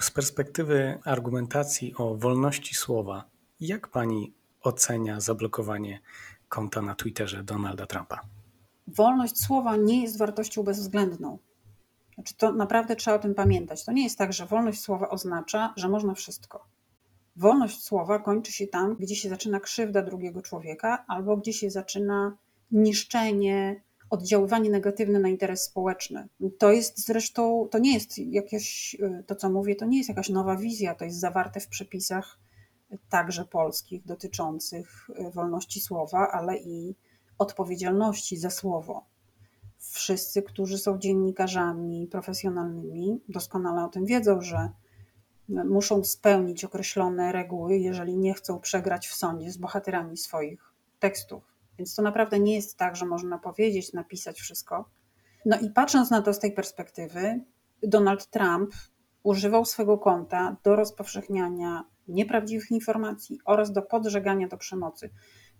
Z 0.00 0.10
perspektywy 0.10 0.98
argumentacji 1.04 1.94
o 1.96 2.14
wolności 2.14 2.74
słowa, 2.74 3.24
jak 3.60 3.88
pani 3.88 4.32
ocenia 4.62 5.20
zablokowanie 5.20 6.00
konta 6.48 6.82
na 6.82 6.94
Twitterze 6.94 7.44
Donalda 7.44 7.86
Trumpa? 7.86 8.20
Wolność 8.86 9.44
słowa 9.44 9.76
nie 9.76 10.02
jest 10.02 10.18
wartością 10.18 10.62
bezwzględną. 10.62 11.38
Znaczy 12.14 12.34
to 12.36 12.52
naprawdę 12.52 12.96
trzeba 12.96 13.16
o 13.16 13.20
tym 13.20 13.34
pamiętać. 13.34 13.84
To 13.84 13.92
nie 13.92 14.04
jest 14.04 14.18
tak, 14.18 14.32
że 14.32 14.46
wolność 14.46 14.80
słowa 14.80 15.08
oznacza, 15.08 15.74
że 15.76 15.88
można 15.88 16.14
wszystko. 16.14 16.66
Wolność 17.36 17.84
słowa 17.84 18.18
kończy 18.18 18.52
się 18.52 18.66
tam, 18.66 18.96
gdzie 18.96 19.16
się 19.16 19.28
zaczyna 19.28 19.60
krzywda 19.60 20.02
drugiego 20.02 20.42
człowieka, 20.42 21.04
albo 21.08 21.36
gdzie 21.36 21.52
się 21.52 21.70
zaczyna 21.70 22.36
niszczenie, 22.70 23.82
oddziaływanie 24.10 24.70
negatywne 24.70 25.20
na 25.20 25.28
interes 25.28 25.62
społeczny. 25.62 26.28
To 26.58 26.72
jest 26.72 27.06
zresztą, 27.06 27.68
to 27.70 27.78
nie 27.78 27.94
jest 27.94 28.18
jakieś, 28.18 28.96
to 29.26 29.34
co 29.34 29.50
mówię, 29.50 29.76
to 29.76 29.86
nie 29.86 29.98
jest 29.98 30.08
jakaś 30.08 30.28
nowa 30.28 30.56
wizja, 30.56 30.94
to 30.94 31.04
jest 31.04 31.20
zawarte 31.20 31.60
w 31.60 31.68
przepisach 31.68 32.38
także 33.08 33.44
polskich 33.44 34.04
dotyczących 34.04 35.08
wolności 35.34 35.80
słowa, 35.80 36.30
ale 36.32 36.58
i 36.58 36.94
odpowiedzialności 37.38 38.36
za 38.36 38.50
słowo 38.50 39.06
wszyscy, 39.90 40.42
którzy 40.42 40.78
są 40.78 40.98
dziennikarzami 40.98 42.06
profesjonalnymi, 42.06 43.20
doskonale 43.28 43.84
o 43.84 43.88
tym 43.88 44.06
wiedzą, 44.06 44.40
że 44.40 44.70
muszą 45.48 46.04
spełnić 46.04 46.64
określone 46.64 47.32
reguły, 47.32 47.76
jeżeli 47.76 48.16
nie 48.16 48.34
chcą 48.34 48.60
przegrać 48.60 49.08
w 49.08 49.14
sądzie 49.14 49.50
z 49.50 49.56
bohaterami 49.56 50.16
swoich 50.16 50.72
tekstów. 50.98 51.42
Więc 51.78 51.94
to 51.94 52.02
naprawdę 52.02 52.40
nie 52.40 52.54
jest 52.54 52.76
tak, 52.76 52.96
że 52.96 53.06
można 53.06 53.38
powiedzieć, 53.38 53.92
napisać 53.92 54.40
wszystko. 54.40 54.88
No 55.46 55.58
i 55.58 55.70
patrząc 55.70 56.10
na 56.10 56.22
to 56.22 56.34
z 56.34 56.38
tej 56.38 56.52
perspektywy, 56.52 57.40
Donald 57.82 58.26
Trump 58.26 58.74
używał 59.22 59.64
swego 59.64 59.98
konta 59.98 60.56
do 60.62 60.76
rozpowszechniania 60.76 61.84
nieprawdziwych 62.08 62.70
informacji 62.70 63.38
oraz 63.44 63.72
do 63.72 63.82
podżegania 63.82 64.48
do 64.48 64.56
przemocy. 64.56 65.10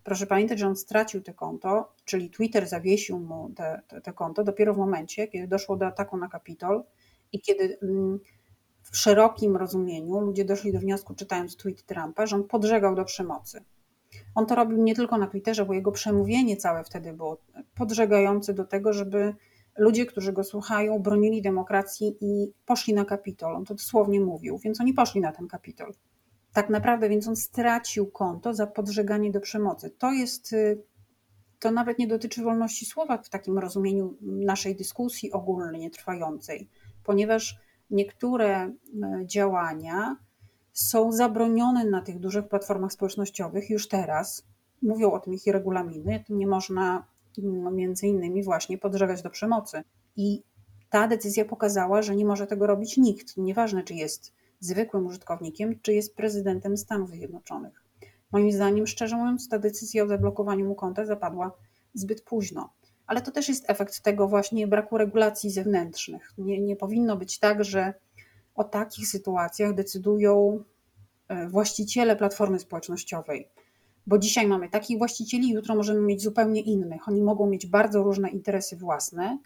Proszę 0.05 0.27
pamiętać, 0.27 0.59
że 0.59 0.67
on 0.67 0.77
stracił 0.77 1.23
to 1.23 1.35
konto, 1.35 1.93
czyli 2.05 2.31
Twitter 2.31 2.69
zawiesił 2.69 3.19
mu 3.19 3.51
te, 4.03 4.13
konto 4.15 4.45
dopiero 4.45 4.75
w 4.75 4.79
momencie, 4.79 5.29
kiedy 5.29 5.49
doszło 5.49 5.77
do 5.77 5.87
ataku 5.87 6.17
na 6.17 6.29
Kapitol 6.29 6.85
i 7.33 7.41
kiedy 7.41 7.79
mm, 7.83 8.21
w 8.83 8.97
szerokim 8.97 9.57
rozumieniu 9.57 10.21
ludzie 10.21 10.45
doszli 10.45 10.73
do 10.73 10.79
wniosku, 10.79 11.15
czytając 11.15 11.57
tweet 11.57 11.83
Trumpa, 11.83 12.27
że 12.27 12.37
on 12.37 12.45
podżegał 12.45 12.95
do 12.95 13.05
przemocy. 13.05 13.65
On 14.35 14.47
to 14.47 14.55
robił 14.55 14.83
nie 14.83 14.95
tylko 14.95 15.19
na 15.19 15.27
Twitterze, 15.27 15.65
bo 15.65 15.75
jego 15.75 15.93
przemówienie 15.93 16.57
całe 16.57 16.85
wtedy 16.85 17.13
było 17.13 17.39
podżegające 17.75 18.55
do 18.55 18.65
tego, 18.65 18.93
żeby 18.93 19.35
ludzie, 19.79 20.07
którzy 20.07 20.33
go 20.33 20.45
słuchają, 20.45 20.99
bronili 20.99 21.43
demokracji 21.43 22.17
i 22.21 22.53
poszli 22.67 22.95
na 22.95 23.05
Kapitol. 23.05 23.57
On 23.57 23.65
to 23.65 23.75
dosłownie 23.75 24.21
mówił, 24.21 24.59
więc 24.59 24.81
oni 24.81 24.95
poszli 24.95 25.21
na 25.21 25.33
ten 25.33 25.49
Kapitol 25.49 25.93
tak 26.53 26.71
naprawdę, 26.71 27.09
więc 27.09 27.29
on 27.29 27.37
stracił 27.37 28.11
konto 28.11 28.55
za 28.55 28.67
podżeganie 28.67 29.31
do 29.31 29.41
przemocy. 29.41 29.91
To 29.91 30.13
jest 30.13 30.53
y, 30.53 30.83
to 31.61 31.71
nawet 31.71 31.99
nie 31.99 32.07
dotyczy 32.07 32.43
wolności 32.43 32.87
słowa 32.87 33.19
w 33.19 33.29
takim 33.29 33.59
rozumieniu 33.59 34.17
naszej 34.23 34.77
dyskusji 34.77 35.33
ogólnie 35.33 35.91
trwającej, 35.91 36.69
ponieważ 37.05 37.59
niektóre 37.91 38.49
e, 38.57 38.73
działania 39.27 40.17
są 40.73 41.13
zabronione 41.13 41.85
na 41.85 42.03
tych 42.03 42.19
dużych 42.19 42.49
platformach 42.49 42.93
społecznościowych 42.93 43.71
już 43.71 43.89
teraz. 43.89 44.47
Mówią 44.83 45.13
o 45.13 45.21
tym 45.21 45.35
ich 45.35 45.47
regulaminy. 45.47 46.25
Nie 46.29 46.47
można 46.47 47.07
mm, 47.39 47.75
między 47.75 48.07
innymi 48.07 48.43
właśnie 48.43 48.79
podżegać 48.79 49.23
do 49.23 49.31
przemocy. 49.31 49.83
I 50.17 50.43
ta 50.91 51.09
decyzja 51.09 51.45
pokazała, 51.45 52.03
że 52.03 52.17
nie 52.17 52.25
może 52.25 52.47
tego 52.47 52.67
robić 52.67 52.97
nikt. 52.97 53.37
Nieważne, 53.37 53.83
czy 53.83 53.95
jest 53.95 54.33
zwykłym 54.61 55.07
użytkownikiem, 55.07 55.81
czy 55.83 55.95
jest 55.95 56.17
prezydentem 56.17 56.77
Stanów 56.77 57.11
Zjednoczonych. 57.11 57.85
Moim 58.33 58.53
zdaniem, 58.53 58.87
szczerze 58.87 59.17
mówiąc, 59.17 59.49
ta 59.49 59.59
decyzja 59.59 60.05
o 60.05 60.09
zablokowaniu 60.09 60.67
mu 60.67 60.75
konta 60.75 61.07
zapadła 61.07 61.53
zbyt 61.95 62.23
późno. 62.23 62.73
Ale 63.07 63.23
to 63.23 63.31
też 63.31 63.49
jest 63.49 63.71
efekt 63.71 64.03
tego 64.03 64.29
właśnie 64.29 64.67
braku 64.67 64.99
regulacji 64.99 65.51
zewnętrznych. 65.51 66.33
Nie, 66.39 66.61
nie 66.61 66.77
powinno 66.77 67.17
być 67.17 67.39
tak, 67.39 67.65
że 67.65 67.95
o 68.55 68.65
takich 68.65 69.09
sytuacjach 69.09 69.75
decydują 69.75 70.65
e, 71.29 71.49
właściciele 71.49 72.17
platformy 72.17 72.59
społecznościowej. 72.59 73.49
Bo 74.07 74.19
dzisiaj 74.19 74.47
mamy 74.47 74.69
takich 74.69 74.99
właścicieli, 74.99 75.51
jutro 75.51 75.75
możemy 75.75 76.01
mieć 76.01 76.23
zupełnie 76.23 76.61
innych. 76.61 77.09
Oni 77.09 77.23
mogą 77.23 77.47
mieć 77.47 77.67
bardzo 77.67 78.03
różne 78.03 78.29
interesy 78.31 78.77
własne, 78.77 79.39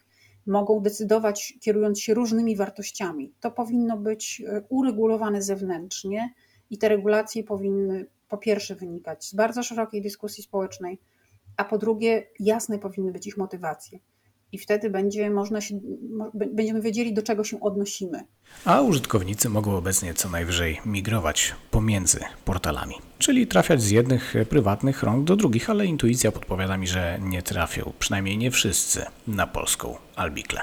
mogą 0.45 0.79
decydować 0.79 1.53
kierując 1.61 2.01
się 2.01 2.13
różnymi 2.13 2.55
wartościami. 2.55 3.33
To 3.39 3.51
powinno 3.51 3.97
być 3.97 4.41
e, 4.47 4.61
uregulowane 4.69 5.41
zewnętrznie 5.41 6.33
i 6.69 6.77
te 6.77 6.89
regulacje 6.89 7.43
powinny 7.43 8.05
po 8.29 8.37
pierwsze 8.37 8.75
wynikać 8.75 9.25
z 9.25 9.35
bardzo 9.35 9.63
szerokiej 9.63 10.01
dyskusji 10.01 10.43
społecznej, 10.43 10.99
a 11.57 11.65
po 11.65 11.77
drugie 11.77 12.27
jasne 12.39 12.79
powinny 12.79 13.11
być 13.11 13.27
ich 13.27 13.37
motywacje. 13.37 13.99
I 14.51 14.57
wtedy 14.57 14.89
będzie 14.89 15.29
można 15.29 15.61
się, 15.61 15.79
będziemy 16.33 16.81
wiedzieli, 16.81 17.13
do 17.13 17.23
czego 17.23 17.43
się 17.43 17.59
odnosimy. 17.59 18.19
A 18.65 18.81
użytkownicy 18.81 19.49
mogą 19.49 19.77
obecnie 19.77 20.13
co 20.13 20.29
najwyżej 20.29 20.79
migrować 20.85 21.55
pomiędzy 21.85 22.19
portalami, 22.45 22.95
czyli 23.19 23.47
trafiać 23.47 23.81
z 23.81 23.89
jednych 23.89 24.33
prywatnych 24.49 25.03
rąk 25.03 25.23
do 25.23 25.35
drugich, 25.35 25.69
ale 25.69 25.85
intuicja 25.85 26.31
podpowiada 26.31 26.77
mi, 26.77 26.87
że 26.87 27.19
nie 27.21 27.41
trafią, 27.41 27.93
przynajmniej 27.99 28.37
nie 28.37 28.51
wszyscy, 28.51 29.05
na 29.27 29.47
polską 29.47 29.97
Albikle. 30.15 30.61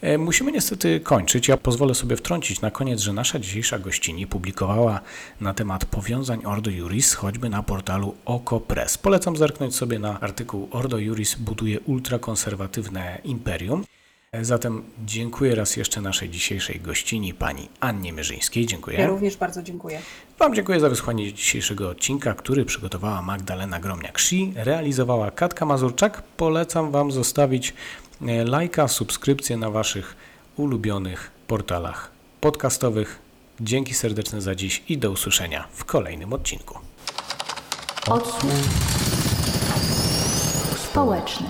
E, 0.00 0.18
musimy 0.18 0.52
niestety 0.52 1.00
kończyć. 1.00 1.48
Ja 1.48 1.56
pozwolę 1.56 1.94
sobie 1.94 2.16
wtrącić 2.16 2.60
na 2.60 2.70
koniec, 2.70 3.00
że 3.00 3.12
nasza 3.12 3.38
dzisiejsza 3.38 3.78
gościni 3.78 4.26
publikowała 4.26 5.00
na 5.40 5.54
temat 5.54 5.84
powiązań 5.84 6.46
Ordo 6.46 6.70
Juris 6.70 7.14
choćby 7.14 7.48
na 7.48 7.62
portalu 7.62 8.14
OkoPress. 8.24 8.98
Polecam 8.98 9.36
zerknąć 9.36 9.74
sobie 9.74 9.98
na 9.98 10.20
artykuł 10.20 10.68
Ordo 10.70 10.98
Juris 10.98 11.34
buduje 11.34 11.80
ultrakonserwatywne 11.80 13.18
imperium. 13.24 13.84
E, 14.32 14.44
zatem 14.44 14.84
dziękuję 15.06 15.54
raz 15.54 15.76
jeszcze 15.76 16.00
naszej 16.00 16.28
dzisiejszej 16.28 16.80
gościni, 16.80 17.34
pani 17.34 17.68
Annie 17.80 18.12
Mierzyńskiej. 18.12 18.66
Dziękuję. 18.66 18.98
Ja 18.98 19.06
również 19.06 19.36
bardzo 19.36 19.62
dziękuję. 19.62 20.00
Wam 20.38 20.54
dziękuję 20.54 20.80
za 20.80 20.88
wysłuchanie 20.88 21.32
dzisiejszego 21.32 21.88
odcinka, 21.88 22.34
który 22.34 22.64
przygotowała 22.64 23.22
Magdalena 23.22 23.80
Gromniak-Szi, 23.80 24.52
realizowała 24.56 25.30
Katka 25.30 25.66
Mazurczak. 25.66 26.22
Polecam 26.22 26.90
Wam 26.90 27.12
zostawić 27.12 27.74
E, 28.26 28.44
lajka, 28.44 28.88
subskrypcję 28.88 29.56
na 29.56 29.70
Waszych 29.70 30.16
ulubionych 30.56 31.30
portalach 31.46 32.10
podcastowych. 32.40 33.18
Dzięki 33.60 33.94
serdeczne 33.94 34.40
za 34.40 34.54
dziś 34.54 34.82
i 34.88 34.98
do 34.98 35.10
usłyszenia 35.10 35.68
w 35.72 35.84
kolejnym 35.84 36.32
odcinku. 36.32 36.78
Odsłuch 38.06 38.52
społeczny. 40.76 41.46